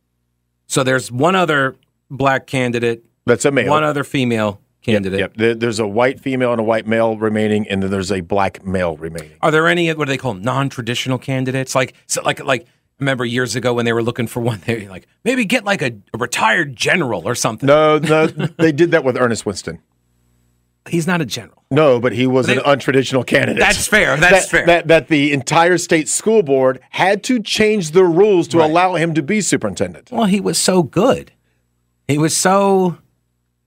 So 0.66 0.82
there's 0.84 1.10
one 1.10 1.34
other 1.34 1.76
black 2.10 2.46
candidate, 2.46 3.04
That's 3.26 3.44
a 3.44 3.50
male. 3.50 3.70
one 3.70 3.84
other 3.84 4.04
female 4.04 4.60
candidate. 4.82 5.18
Yep. 5.20 5.34
There- 5.36 5.54
There's 5.54 5.78
a 5.78 5.86
white 5.86 6.20
female 6.20 6.52
and 6.52 6.60
a 6.60 6.64
white 6.64 6.86
male 6.86 7.16
remaining, 7.16 7.66
and 7.68 7.82
then 7.82 7.90
there's 7.90 8.12
a 8.12 8.20
black 8.20 8.64
male 8.64 8.96
remaining. 8.96 9.36
Are 9.42 9.50
there 9.50 9.66
any 9.66 9.92
what 9.92 10.06
do 10.06 10.12
they 10.12 10.16
call 10.18 10.34
them? 10.34 10.42
Non-traditional 10.42 11.18
candidates? 11.18 11.74
Like 11.74 11.94
so 12.06 12.22
like 12.22 12.42
like 12.44 12.66
remember 12.98 13.24
years 13.24 13.54
ago 13.56 13.74
when 13.74 13.84
they 13.84 13.92
were 13.92 14.02
looking 14.02 14.26
for 14.26 14.40
one, 14.40 14.60
they 14.66 14.84
were 14.84 14.90
like 14.90 15.06
maybe 15.24 15.44
get 15.44 15.64
like 15.64 15.82
a, 15.82 15.92
a 16.14 16.18
retired 16.18 16.76
general 16.76 17.26
or 17.28 17.34
something. 17.34 17.66
No, 17.66 17.98
no, 17.98 18.26
they 18.26 18.72
did 18.72 18.90
that 18.92 19.04
with 19.04 19.16
Ernest 19.16 19.46
Winston. 19.46 19.80
He's 20.88 21.06
not 21.06 21.20
a 21.20 21.26
general. 21.26 21.64
No, 21.70 22.00
but 22.00 22.12
he 22.12 22.26
was 22.26 22.46
They- 22.46 22.56
an 22.56 22.62
untraditional 22.62 23.26
candidate. 23.26 23.60
That's 23.60 23.86
fair. 23.86 24.16
That's 24.16 24.46
that, 24.46 24.50
fair. 24.50 24.66
That, 24.66 24.88
that 24.88 25.08
the 25.08 25.34
entire 25.34 25.76
state 25.76 26.08
school 26.08 26.42
board 26.42 26.80
had 26.90 27.22
to 27.24 27.42
change 27.42 27.90
the 27.90 28.04
rules 28.04 28.48
to 28.48 28.58
Right. 28.58 28.70
allow 28.70 28.94
him 28.94 29.12
to 29.12 29.22
be 29.22 29.42
superintendent. 29.42 30.10
Well, 30.10 30.24
he 30.24 30.40
was 30.40 30.56
so 30.56 30.82
good. 30.82 31.30
He 32.06 32.16
was 32.16 32.34
so 32.34 32.96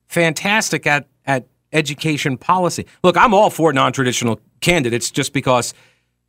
fantastic 0.08 0.88
at 0.88 1.08
at 1.26 1.46
education 1.72 2.38
policy. 2.38 2.88
Look, 3.04 3.16
I'm 3.16 3.34
all 3.36 3.52
for 3.52 3.72
non-traditional 3.72 4.42
candidates 4.60 5.12
just 5.12 5.32
because 5.32 5.74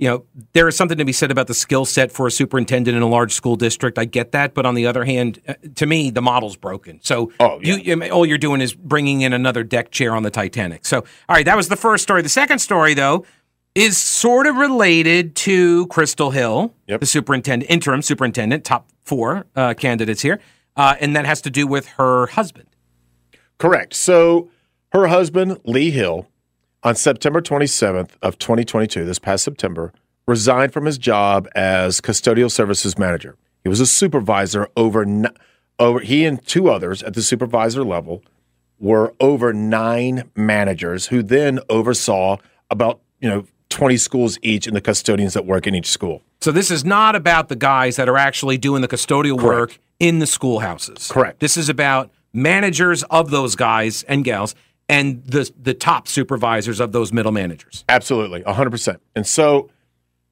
you 0.02 0.08
know 0.08 0.24
there 0.52 0.66
is 0.66 0.76
something 0.76 0.98
to 0.98 1.04
be 1.04 1.12
said 1.12 1.30
about 1.30 1.46
the 1.46 1.54
skill 1.54 1.84
set 1.84 2.10
for 2.10 2.26
a 2.26 2.30
superintendent 2.30 2.96
in 2.96 3.02
a 3.04 3.08
large 3.08 3.32
school 3.32 3.54
district. 3.54 3.98
I 4.00 4.04
get 4.04 4.32
that, 4.32 4.52
but 4.52 4.66
on 4.66 4.74
the 4.74 4.84
other 4.84 5.04
hand, 5.04 5.40
uh, 5.46 5.54
to 5.76 5.86
me, 5.86 6.10
the 6.10 6.20
model's 6.20 6.56
broken. 6.56 6.98
So 7.02 7.30
Oh, 7.38 7.60
yeah. 7.62 7.76
you, 7.76 7.94
you- 8.02 8.10
all 8.10 8.26
you're 8.26 8.36
doing 8.48 8.60
is 8.60 8.74
bringing 8.74 9.20
in 9.20 9.32
another 9.32 9.62
deck 9.62 9.92
chair 9.92 10.16
on 10.16 10.24
the 10.24 10.30
Titanic. 10.30 10.84
So, 10.86 10.98
all 11.28 11.36
right, 11.36 11.44
that 11.46 11.56
was 11.56 11.68
the 11.68 11.76
first 11.76 12.02
story. 12.02 12.20
The 12.20 12.28
second 12.28 12.58
story, 12.58 12.94
though, 12.94 13.24
is 13.76 13.96
sort 13.96 14.48
of 14.48 14.56
related 14.56 15.36
to 15.36 15.86
Crystal 15.86 16.30
Hill, 16.32 16.74
Yep. 16.88 16.98
the 17.00 17.06
superintendent, 17.06 17.70
interim 17.70 18.02
superintendent, 18.02 18.64
top 18.64 18.88
four 19.04 19.46
uh, 19.54 19.74
candidates 19.74 20.20
here, 20.22 20.40
uh, 20.76 20.96
and 21.00 21.14
that 21.14 21.26
has 21.26 21.40
to 21.42 21.50
do 21.50 21.68
with 21.68 21.86
her 21.98 22.26
husband. 22.26 22.66
Correct. 23.58 23.94
So 23.94 24.50
her 24.92 25.06
husband, 25.06 25.58
Lee 25.64 25.92
Hill, 25.92 26.26
on 26.82 26.96
September 26.96 27.40
27th 27.40 28.10
of 28.22 28.38
2022, 28.38 29.04
this 29.04 29.18
past 29.18 29.44
September, 29.44 29.92
resigned 30.26 30.72
from 30.72 30.86
his 30.86 30.98
job 30.98 31.48
as 31.54 32.00
custodial 32.00 32.50
services 32.50 32.98
manager. 32.98 33.36
He 33.62 33.68
was 33.68 33.80
a 33.80 33.86
supervisor 33.86 34.68
over 34.76 35.06
over 35.78 36.00
he 36.00 36.24
and 36.24 36.44
two 36.46 36.68
others 36.68 37.02
at 37.02 37.14
the 37.14 37.22
supervisor 37.22 37.84
level 37.84 38.22
were 38.78 39.14
over 39.20 39.52
9 39.52 40.30
managers 40.36 41.06
who 41.06 41.22
then 41.22 41.60
oversaw 41.68 42.36
about, 42.70 43.00
you 43.20 43.28
know, 43.28 43.46
20 43.70 43.96
schools 43.96 44.38
each 44.42 44.66
and 44.66 44.76
the 44.76 44.80
custodians 44.80 45.34
that 45.34 45.46
work 45.46 45.66
in 45.66 45.74
each 45.74 45.86
school. 45.86 46.22
So 46.40 46.52
this 46.52 46.70
is 46.70 46.84
not 46.84 47.16
about 47.16 47.48
the 47.48 47.56
guys 47.56 47.96
that 47.96 48.08
are 48.08 48.18
actually 48.18 48.58
doing 48.58 48.82
the 48.82 48.88
custodial 48.88 49.40
work 49.40 49.78
in 49.98 50.18
the 50.18 50.26
schoolhouses. 50.26 51.10
Correct. 51.10 51.40
This 51.40 51.56
is 51.56 51.68
about 51.68 52.10
managers 52.32 53.02
of 53.04 53.30
those 53.30 53.56
guys 53.56 54.02
and 54.04 54.24
gals 54.24 54.54
and 54.88 55.24
the 55.24 55.50
the 55.60 55.74
top 55.74 56.08
supervisors 56.08 56.80
of 56.80 56.92
those 56.92 57.12
middle 57.12 57.32
managers. 57.32 57.84
Absolutely, 57.88 58.42
100%. 58.42 58.98
And 59.16 59.26
so 59.26 59.70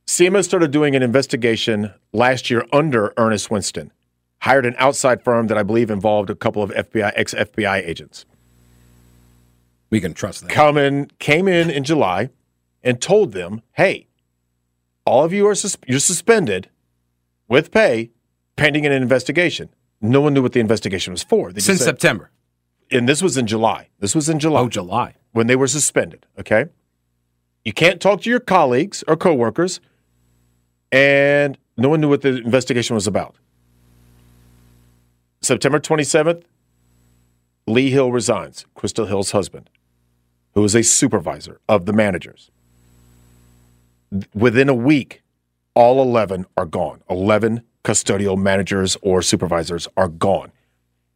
CMS 0.06 0.44
started 0.44 0.70
doing 0.70 0.94
an 0.96 1.02
investigation 1.02 1.92
last 2.12 2.50
year 2.50 2.64
under 2.72 3.12
Ernest 3.16 3.50
Winston, 3.50 3.92
hired 4.40 4.66
an 4.66 4.74
outside 4.78 5.22
firm 5.22 5.46
that 5.46 5.56
I 5.56 5.62
believe 5.62 5.90
involved 5.90 6.30
a 6.30 6.34
couple 6.34 6.62
of 6.62 6.70
FBI, 6.70 7.12
ex 7.14 7.32
FBI 7.34 7.86
agents. 7.86 8.24
We 9.90 10.00
can 10.00 10.14
trust 10.14 10.42
that. 10.42 10.50
Come 10.50 10.76
in, 10.76 11.10
came 11.18 11.48
in 11.48 11.68
in 11.70 11.82
July 11.84 12.30
and 12.82 13.00
told 13.00 13.32
them, 13.32 13.62
hey, 13.72 14.06
all 15.04 15.24
of 15.24 15.32
you 15.32 15.46
are 15.48 15.54
sus- 15.54 15.76
you're 15.86 15.98
suspended 15.98 16.68
with 17.48 17.70
pay 17.72 18.10
pending 18.56 18.86
an 18.86 18.92
investigation. 18.92 19.68
No 20.00 20.20
one 20.20 20.34
knew 20.34 20.42
what 20.42 20.52
the 20.52 20.60
investigation 20.60 21.12
was 21.12 21.22
for. 21.22 21.52
They 21.52 21.60
Since 21.60 21.78
said- 21.80 21.84
September. 21.86 22.30
And 22.90 23.08
this 23.08 23.22
was 23.22 23.36
in 23.36 23.46
July. 23.46 23.88
This 23.98 24.14
was 24.14 24.28
in 24.28 24.38
July 24.38 24.60
Oh, 24.60 24.68
July. 24.68 25.14
when 25.32 25.46
they 25.46 25.56
were 25.56 25.66
suspended. 25.66 26.26
Okay, 26.38 26.66
you 27.64 27.72
can't 27.72 28.00
talk 28.00 28.22
to 28.22 28.30
your 28.30 28.40
colleagues 28.40 29.04
or 29.08 29.16
coworkers, 29.16 29.80
and 30.92 31.58
no 31.76 31.88
one 31.88 32.00
knew 32.00 32.08
what 32.08 32.22
the 32.22 32.36
investigation 32.38 32.94
was 32.94 33.06
about. 33.06 33.36
September 35.42 35.78
twenty 35.78 36.04
seventh, 36.04 36.44
Lee 37.66 37.90
Hill 37.90 38.12
resigns. 38.12 38.66
Crystal 38.74 39.06
Hill's 39.06 39.30
husband, 39.32 39.70
who 40.54 40.62
was 40.62 40.74
a 40.74 40.82
supervisor 40.82 41.60
of 41.68 41.86
the 41.86 41.92
managers. 41.92 42.50
Within 44.34 44.68
a 44.68 44.74
week, 44.74 45.22
all 45.74 46.02
eleven 46.02 46.46
are 46.56 46.66
gone. 46.66 47.02
Eleven 47.08 47.62
custodial 47.84 48.36
managers 48.36 48.96
or 49.00 49.22
supervisors 49.22 49.88
are 49.96 50.08
gone 50.08 50.52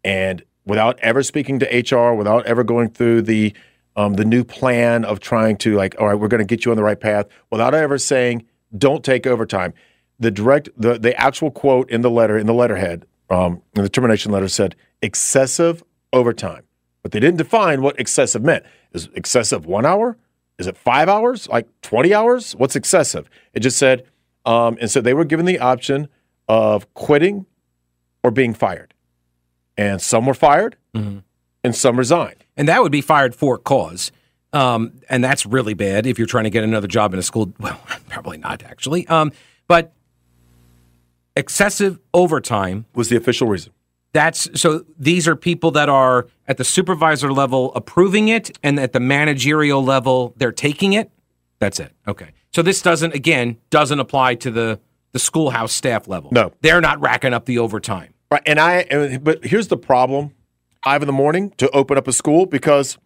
and 0.02 0.42
without 0.66 0.98
ever 1.00 1.22
speaking 1.22 1.58
to 1.60 1.66
HR, 1.66 2.14
without 2.14 2.46
ever 2.46 2.64
going 2.64 2.90
through 2.90 3.22
the 3.22 3.54
um, 3.96 4.14
the 4.14 4.24
new 4.24 4.42
plan 4.42 5.04
of 5.04 5.20
trying 5.20 5.56
to 5.58 5.76
like, 5.76 5.94
all 6.00 6.08
right, 6.08 6.18
we're 6.18 6.28
going 6.28 6.40
to 6.40 6.44
get 6.44 6.64
you 6.64 6.72
on 6.72 6.76
the 6.76 6.82
right 6.82 6.98
path, 6.98 7.26
without 7.50 7.74
ever 7.74 7.96
saying, 7.96 8.44
don't 8.76 9.04
take 9.04 9.24
overtime. 9.24 9.72
The 10.18 10.30
direct, 10.30 10.68
the 10.76 10.98
the 10.98 11.18
actual 11.20 11.50
quote 11.50 11.90
in 11.90 12.00
the 12.00 12.10
letter 12.10 12.36
in 12.38 12.46
the 12.46 12.54
letterhead, 12.54 13.06
um, 13.30 13.62
in 13.76 13.82
the 13.82 13.88
termination 13.88 14.32
letter 14.32 14.48
said 14.48 14.74
excessive 15.02 15.82
overtime, 16.12 16.62
but 17.02 17.12
they 17.12 17.20
didn't 17.20 17.38
define 17.38 17.82
what 17.82 17.98
excessive 17.98 18.42
meant. 18.42 18.64
Is 18.92 19.08
excessive 19.14 19.66
one 19.66 19.84
hour? 19.84 20.16
Is 20.58 20.68
it 20.68 20.76
five 20.76 21.08
hours? 21.08 21.48
Like 21.48 21.68
twenty 21.82 22.14
hours? 22.14 22.54
What's 22.54 22.76
excessive? 22.76 23.28
It 23.52 23.60
just 23.60 23.76
said, 23.76 24.06
um, 24.44 24.78
and 24.80 24.90
so 24.90 25.00
they 25.00 25.14
were 25.14 25.24
given 25.24 25.46
the 25.46 25.58
option 25.58 26.08
of 26.48 26.92
quitting 26.94 27.46
or 28.22 28.30
being 28.30 28.54
fired 28.54 28.93
and 29.76 30.00
some 30.00 30.26
were 30.26 30.34
fired 30.34 30.76
and 30.94 31.74
some 31.74 31.96
resigned. 31.98 32.44
And 32.56 32.68
that 32.68 32.82
would 32.82 32.92
be 32.92 33.00
fired 33.00 33.34
for 33.34 33.58
cause. 33.58 34.12
Um, 34.52 34.92
and 35.08 35.24
that's 35.24 35.44
really 35.44 35.74
bad 35.74 36.06
if 36.06 36.16
you're 36.18 36.28
trying 36.28 36.44
to 36.44 36.50
get 36.50 36.62
another 36.62 36.86
job 36.86 37.12
in 37.12 37.18
a 37.18 37.22
school. 37.22 37.52
Well, 37.60 37.80
probably 38.08 38.38
not 38.38 38.62
actually. 38.62 39.06
Um, 39.08 39.32
but 39.66 39.92
excessive 41.36 41.98
overtime 42.12 42.86
Was 42.94 43.08
the 43.08 43.16
official 43.16 43.48
reason. 43.48 43.72
That's 44.12 44.48
so 44.60 44.84
these 44.96 45.26
are 45.26 45.34
people 45.34 45.72
that 45.72 45.88
are 45.88 46.28
at 46.46 46.56
the 46.56 46.64
supervisor 46.64 47.32
level 47.32 47.72
approving 47.74 48.28
it 48.28 48.56
and 48.62 48.78
at 48.78 48.92
the 48.92 49.00
managerial 49.00 49.82
level 49.82 50.34
they're 50.36 50.52
taking 50.52 50.92
it. 50.92 51.10
That's 51.58 51.80
it. 51.80 51.92
Okay. 52.06 52.30
So 52.52 52.62
this 52.62 52.80
doesn't 52.80 53.12
again 53.14 53.56
doesn't 53.70 53.98
apply 53.98 54.36
to 54.36 54.52
the 54.52 54.78
the 55.10 55.18
schoolhouse 55.18 55.72
staff 55.72 56.06
level. 56.06 56.30
No. 56.32 56.52
They're 56.60 56.80
not 56.80 57.00
racking 57.00 57.34
up 57.34 57.46
the 57.46 57.58
overtime. 57.58 58.13
Right. 58.34 58.42
And 58.46 58.58
I, 58.60 59.18
but 59.18 59.44
here's 59.44 59.68
the 59.68 59.76
problem 59.76 60.32
five 60.82 61.02
in 61.02 61.06
the 61.06 61.12
morning 61.12 61.50
to 61.56 61.70
open 61.70 61.96
up 61.96 62.06
a 62.06 62.12
school 62.12 62.46
because 62.46 62.98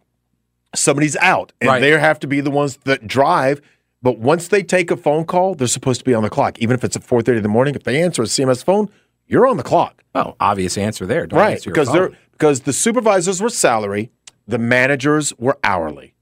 somebody's 0.75 1.15
out 1.17 1.53
and 1.61 1.69
Right. 1.69 1.79
they 1.79 1.91
have 1.91 2.19
to 2.19 2.27
be 2.27 2.41
the 2.41 2.51
ones 2.51 2.77
that 2.85 3.07
drive. 3.07 3.61
But 4.01 4.17
once 4.19 4.47
they 4.47 4.63
take 4.63 4.91
a 4.91 4.97
phone 4.97 5.25
call, 5.25 5.55
they're 5.55 5.67
supposed 5.67 5.99
to 5.99 6.05
be 6.05 6.13
on 6.13 6.23
the 6.23 6.29
clock. 6.29 6.59
Even 6.59 6.73
if 6.73 6.83
it's 6.83 6.95
at 6.95 7.03
4.30 7.03 7.37
in 7.37 7.43
the 7.43 7.49
morning, 7.49 7.75
if 7.75 7.83
they 7.83 8.01
answer 8.01 8.21
a 8.23 8.25
CMS 8.25 8.63
phone, 8.63 8.89
you're 9.27 9.47
on 9.47 9.57
the 9.57 9.63
clock. 9.63 10.03
Well, 10.13 10.35
obvious 10.39 10.77
answer 10.77 11.05
there. 11.05 11.27
Don't 11.27 11.39
right. 11.39 11.53
answer 11.53 11.69
your 11.69 11.73
Because 11.73 11.93
they're 11.93 12.11
because 12.31 12.61
the 12.61 12.73
supervisors 12.73 13.41
were 13.41 13.49
salary, 13.49 14.09
the 14.47 14.57
managers 14.57 15.33
were 15.37 15.57
hourly. 15.63 16.15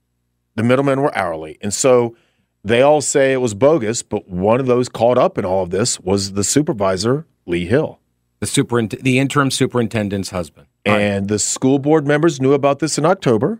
The 0.55 0.63
middlemen 0.63 1.01
were 1.01 1.15
hourly. 1.17 1.57
And 1.61 1.73
so 1.73 2.15
they 2.63 2.81
all 2.81 3.01
say 3.01 3.33
it 3.33 3.37
was 3.37 3.53
bogus, 3.53 4.01
but 4.01 4.27
one 4.27 4.59
of 4.59 4.65
those 4.65 4.89
caught 4.89 5.17
up 5.17 5.37
in 5.37 5.45
all 5.45 5.63
of 5.63 5.69
this 5.69 5.99
was 5.99 6.33
the 6.33 6.43
supervisor, 6.43 7.25
Lee 7.45 7.67
Hill. 7.67 7.99
The 8.39 8.45
superint- 8.45 9.01
the 9.01 9.19
interim 9.19 9.51
superintendent's 9.51 10.29
husband. 10.29 10.67
And 10.85 11.27
the 11.27 11.39
school 11.39 11.79
board 11.79 12.07
members 12.07 12.39
knew 12.39 12.53
about 12.53 12.79
this 12.79 12.97
in 12.97 13.05
October. 13.05 13.59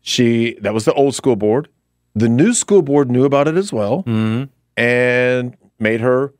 She 0.00 0.56
that 0.60 0.72
was 0.74 0.84
the 0.84 0.92
old 0.94 1.14
school 1.14 1.36
board. 1.36 1.68
The 2.14 2.28
new 2.28 2.52
school 2.54 2.82
board 2.82 3.10
knew 3.10 3.24
about 3.24 3.48
it 3.48 3.56
as 3.56 3.72
well 3.72 4.04
and 4.76 5.56
made 5.78 6.00
her 6.00 6.32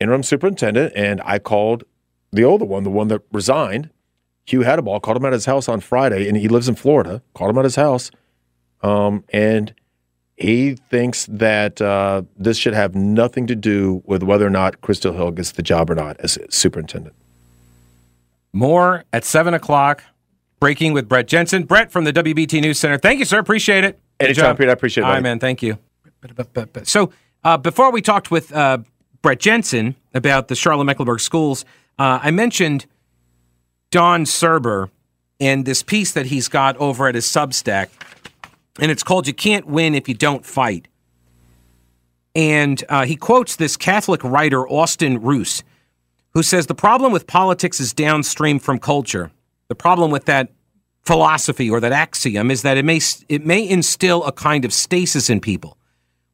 interim 0.00 0.22
superintendent. 0.22 0.92
And 0.94 1.20
I 1.24 1.38
called 1.38 1.84
the 2.32 2.44
older 2.44 2.64
one, 2.64 2.82
the 2.84 2.90
one 2.90 3.08
that 3.08 3.22
resigned, 3.32 3.90
Hugh 4.44 4.60
Hadaball, 4.60 5.00
called 5.02 5.16
him 5.16 5.24
at 5.24 5.32
his 5.32 5.46
house 5.46 5.68
on 5.68 5.80
Friday, 5.80 6.28
and 6.28 6.36
he 6.36 6.48
lives 6.48 6.68
in 6.68 6.74
Florida. 6.74 7.22
Called 7.34 7.50
him 7.50 7.58
at 7.58 7.64
his 7.64 7.76
house, 7.76 8.10
um, 8.82 9.24
and 9.32 9.74
he 10.38 10.76
thinks 10.88 11.26
that 11.26 11.80
uh, 11.82 12.22
this 12.36 12.56
should 12.56 12.74
have 12.74 12.94
nothing 12.94 13.46
to 13.48 13.56
do 13.56 14.02
with 14.06 14.22
whether 14.22 14.46
or 14.46 14.50
not 14.50 14.80
Crystal 14.80 15.12
Hill 15.12 15.32
gets 15.32 15.52
the 15.52 15.62
job 15.62 15.90
or 15.90 15.96
not 15.96 16.16
as 16.20 16.38
superintendent. 16.48 17.14
More 18.52 19.04
at 19.12 19.24
seven 19.24 19.54
o'clock. 19.54 20.04
Breaking 20.60 20.92
with 20.92 21.08
Brett 21.08 21.28
Jensen. 21.28 21.64
Brett 21.64 21.92
from 21.92 22.04
the 22.04 22.12
WBT 22.12 22.60
News 22.60 22.80
Center. 22.80 22.98
Thank 22.98 23.20
you, 23.20 23.24
sir. 23.24 23.38
Appreciate 23.38 23.84
it. 23.84 24.00
Anytime. 24.18 24.56
Peter. 24.56 24.70
I 24.70 24.72
appreciate 24.72 25.02
it, 25.02 25.06
All 25.06 25.12
right, 25.12 25.22
man. 25.22 25.38
Thank 25.38 25.62
you. 25.62 25.78
So 26.82 27.12
uh, 27.44 27.56
before 27.56 27.92
we 27.92 28.02
talked 28.02 28.32
with 28.32 28.52
uh, 28.52 28.78
Brett 29.22 29.38
Jensen 29.38 29.94
about 30.14 30.48
the 30.48 30.56
Charlotte 30.56 30.84
Mecklenburg 30.84 31.20
schools, 31.20 31.64
uh, 31.98 32.18
I 32.22 32.32
mentioned 32.32 32.86
Don 33.90 34.24
Surber 34.24 34.90
and 35.38 35.64
this 35.64 35.84
piece 35.84 36.12
that 36.12 36.26
he's 36.26 36.48
got 36.48 36.76
over 36.78 37.06
at 37.06 37.14
his 37.14 37.26
Substack, 37.26 37.88
and 38.78 38.90
it's 38.90 39.02
called 39.02 39.26
"You 39.26 39.34
Can't 39.34 39.66
Win 39.66 39.94
If 39.94 40.08
You 40.08 40.14
Don't 40.14 40.44
Fight." 40.44 40.88
And 42.34 42.84
uh, 42.88 43.04
he 43.04 43.16
quotes 43.16 43.56
this 43.56 43.76
Catholic 43.76 44.22
writer 44.22 44.68
Austin 44.68 45.20
Ruse, 45.20 45.64
who 46.34 46.42
says 46.42 46.66
the 46.66 46.74
problem 46.74 47.12
with 47.12 47.26
politics 47.26 47.80
is 47.80 47.92
downstream 47.92 48.58
from 48.58 48.78
culture. 48.78 49.30
The 49.68 49.74
problem 49.74 50.10
with 50.10 50.26
that 50.26 50.52
philosophy 51.02 51.70
or 51.70 51.80
that 51.80 51.92
axiom 51.92 52.50
is 52.50 52.62
that 52.62 52.76
it 52.76 52.84
may 52.84 53.00
it 53.28 53.44
may 53.44 53.68
instill 53.68 54.24
a 54.24 54.32
kind 54.32 54.64
of 54.64 54.72
stasis 54.72 55.30
in 55.30 55.40
people. 55.40 55.76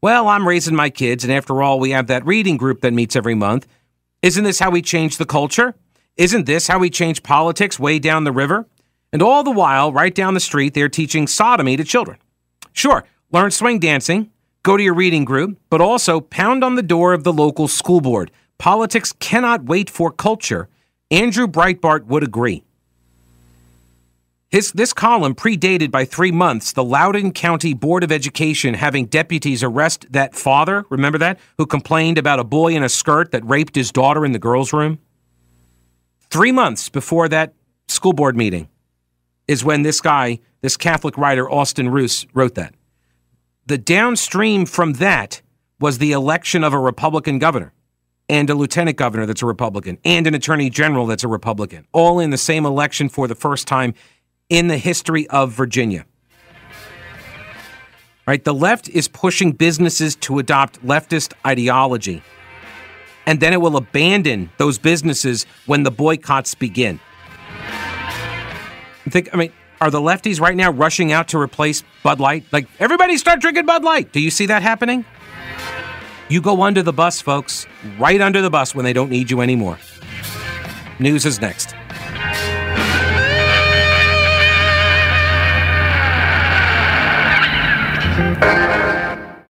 Well, 0.02 0.28
I'm 0.28 0.46
raising 0.46 0.76
my 0.76 0.90
kids, 0.90 1.24
and 1.24 1.33
after 1.33 1.62
all, 1.62 1.80
we 1.80 1.90
have 1.90 2.09
that 2.09 2.26
reading 2.26 2.59
group 2.59 2.83
that 2.83 2.92
meets 2.92 3.16
every 3.16 3.35
month. 3.35 3.66
Isn't 4.20 4.44
this 4.44 4.59
how 4.59 4.70
we 4.70 4.83
change 4.83 5.16
the 5.16 5.24
culture? 5.24 5.74
Isn't 6.16 6.46
this 6.46 6.66
how 6.66 6.78
we 6.78 6.90
change 6.90 7.22
politics 7.22 7.78
way 7.78 7.98
down 7.98 8.24
the 8.24 8.33
river? 8.33 8.66
And 9.12 9.22
all 9.22 9.42
the 9.42 9.50
while, 9.50 9.92
right 9.92 10.14
down 10.14 10.35
the 10.35 10.40
street, 10.40 10.74
they're 10.74 10.88
teaching 10.88 11.26
sodomy 11.26 11.76
to 11.76 11.85
children. 11.85 12.18
Sure, 12.74 13.04
learn 13.30 13.52
swing 13.52 13.78
dancing, 13.78 14.30
go 14.64 14.76
to 14.76 14.82
your 14.82 14.94
reading 14.94 15.24
group, 15.24 15.58
but 15.70 15.80
also 15.80 16.20
pound 16.20 16.62
on 16.62 16.74
the 16.74 16.82
door 16.82 17.14
of 17.14 17.24
the 17.24 17.32
local 17.32 17.68
school 17.68 18.00
board. 18.00 18.30
Politics 18.58 19.12
cannot 19.20 19.64
wait 19.64 19.88
for 19.88 20.10
culture. 20.10 20.68
Andrew 21.10 21.46
Breitbart 21.46 22.06
would 22.06 22.24
agree. 22.24 22.64
His, 24.50 24.72
this 24.72 24.92
column 24.92 25.34
predated 25.34 25.90
by 25.90 26.04
three 26.04 26.30
months 26.30 26.72
the 26.72 26.84
Loudoun 26.84 27.32
County 27.32 27.74
Board 27.74 28.04
of 28.04 28.12
Education 28.12 28.74
having 28.74 29.06
deputies 29.06 29.62
arrest 29.62 30.06
that 30.12 30.34
father, 30.34 30.84
remember 30.90 31.18
that, 31.18 31.38
who 31.58 31.66
complained 31.66 32.18
about 32.18 32.40
a 32.40 32.44
boy 32.44 32.74
in 32.74 32.82
a 32.82 32.88
skirt 32.88 33.30
that 33.32 33.44
raped 33.48 33.74
his 33.74 33.90
daughter 33.92 34.24
in 34.24 34.32
the 34.32 34.38
girls' 34.38 34.72
room? 34.72 34.98
Three 36.30 36.52
months 36.52 36.88
before 36.88 37.28
that 37.28 37.54
school 37.87 38.12
board 38.12 38.37
meeting 38.37 38.68
is 39.46 39.64
when 39.64 39.82
this 39.82 40.00
guy, 40.00 40.40
this 40.64 40.79
Catholic 40.79 41.18
writer, 41.18 41.48
Austin 41.50 41.90
Ruse, 41.90 42.27
wrote 42.33 42.55
that. 42.55 42.74
The 43.66 43.77
downstream 43.77 44.64
from 44.64 44.94
that 44.94 45.42
was 45.79 45.98
the 45.98 46.12
election 46.12 46.64
of 46.64 46.72
a 46.72 46.79
Republican 46.79 47.38
governor 47.38 47.74
and 48.31 48.48
a 48.48 48.55
lieutenant 48.55 48.96
governor 48.96 49.27
that's 49.27 49.42
a 49.42 49.46
Republican 49.46 49.98
and 50.07 50.27
an 50.27 50.35
attorney 50.35 50.70
general 50.70 51.05
that's 51.05 51.22
a 51.22 51.29
Republican, 51.29 51.87
all 51.92 52.18
in 52.18 52.31
the 52.31 52.38
same 52.38 52.64
election 52.64 53.11
for 53.11 53.29
the 53.29 53.35
first 53.35 53.68
time 53.68 53.92
in 54.48 54.68
the 54.68 54.79
history 54.79 55.29
of 55.29 55.53
Virginia. 55.53 56.07
Right? 58.27 58.42
The 58.42 58.55
left 58.55 58.88
is 58.88 59.07
pushing 59.07 59.53
businesses 59.53 60.16
to 60.16 60.38
adopt 60.38 60.83
leftist 60.83 61.35
ideology. 61.46 62.22
And 63.27 63.38
then 63.38 63.53
it 63.53 63.61
will 63.61 63.77
abandon 63.77 64.50
those 64.57 64.79
businesses 64.79 65.44
when 65.66 65.83
the 65.83 65.90
boycotts 65.90 66.55
begin. 66.55 67.00
Think 69.11 69.29
I 69.35 69.37
mean, 69.37 69.53
are 69.80 69.90
the 69.90 70.00
lefties 70.00 70.40
right 70.40 70.56
now 70.56 70.70
rushing 70.70 71.12
out 71.12 71.28
to 71.28 71.38
replace 71.38 71.82
Bud 72.02 72.20
Light? 72.20 72.44
Like 72.52 72.68
everybody 72.78 73.16
start 73.16 73.40
drinking 73.40 73.66
Bud 73.66 73.84
Light. 73.84 74.12
Do 74.12 74.20
you 74.20 74.30
see 74.30 74.46
that 74.46 74.62
happening? 74.62 75.04
You 76.28 76.40
go 76.40 76.62
under 76.62 76.82
the 76.82 76.92
bus, 76.92 77.20
folks. 77.20 77.66
Right 77.98 78.20
under 78.20 78.40
the 78.40 78.50
bus 78.50 78.74
when 78.74 78.84
they 78.84 78.92
don't 78.92 79.10
need 79.10 79.30
you 79.30 79.40
anymore. 79.40 79.78
News 80.98 81.26
is 81.26 81.40
next. 81.40 81.74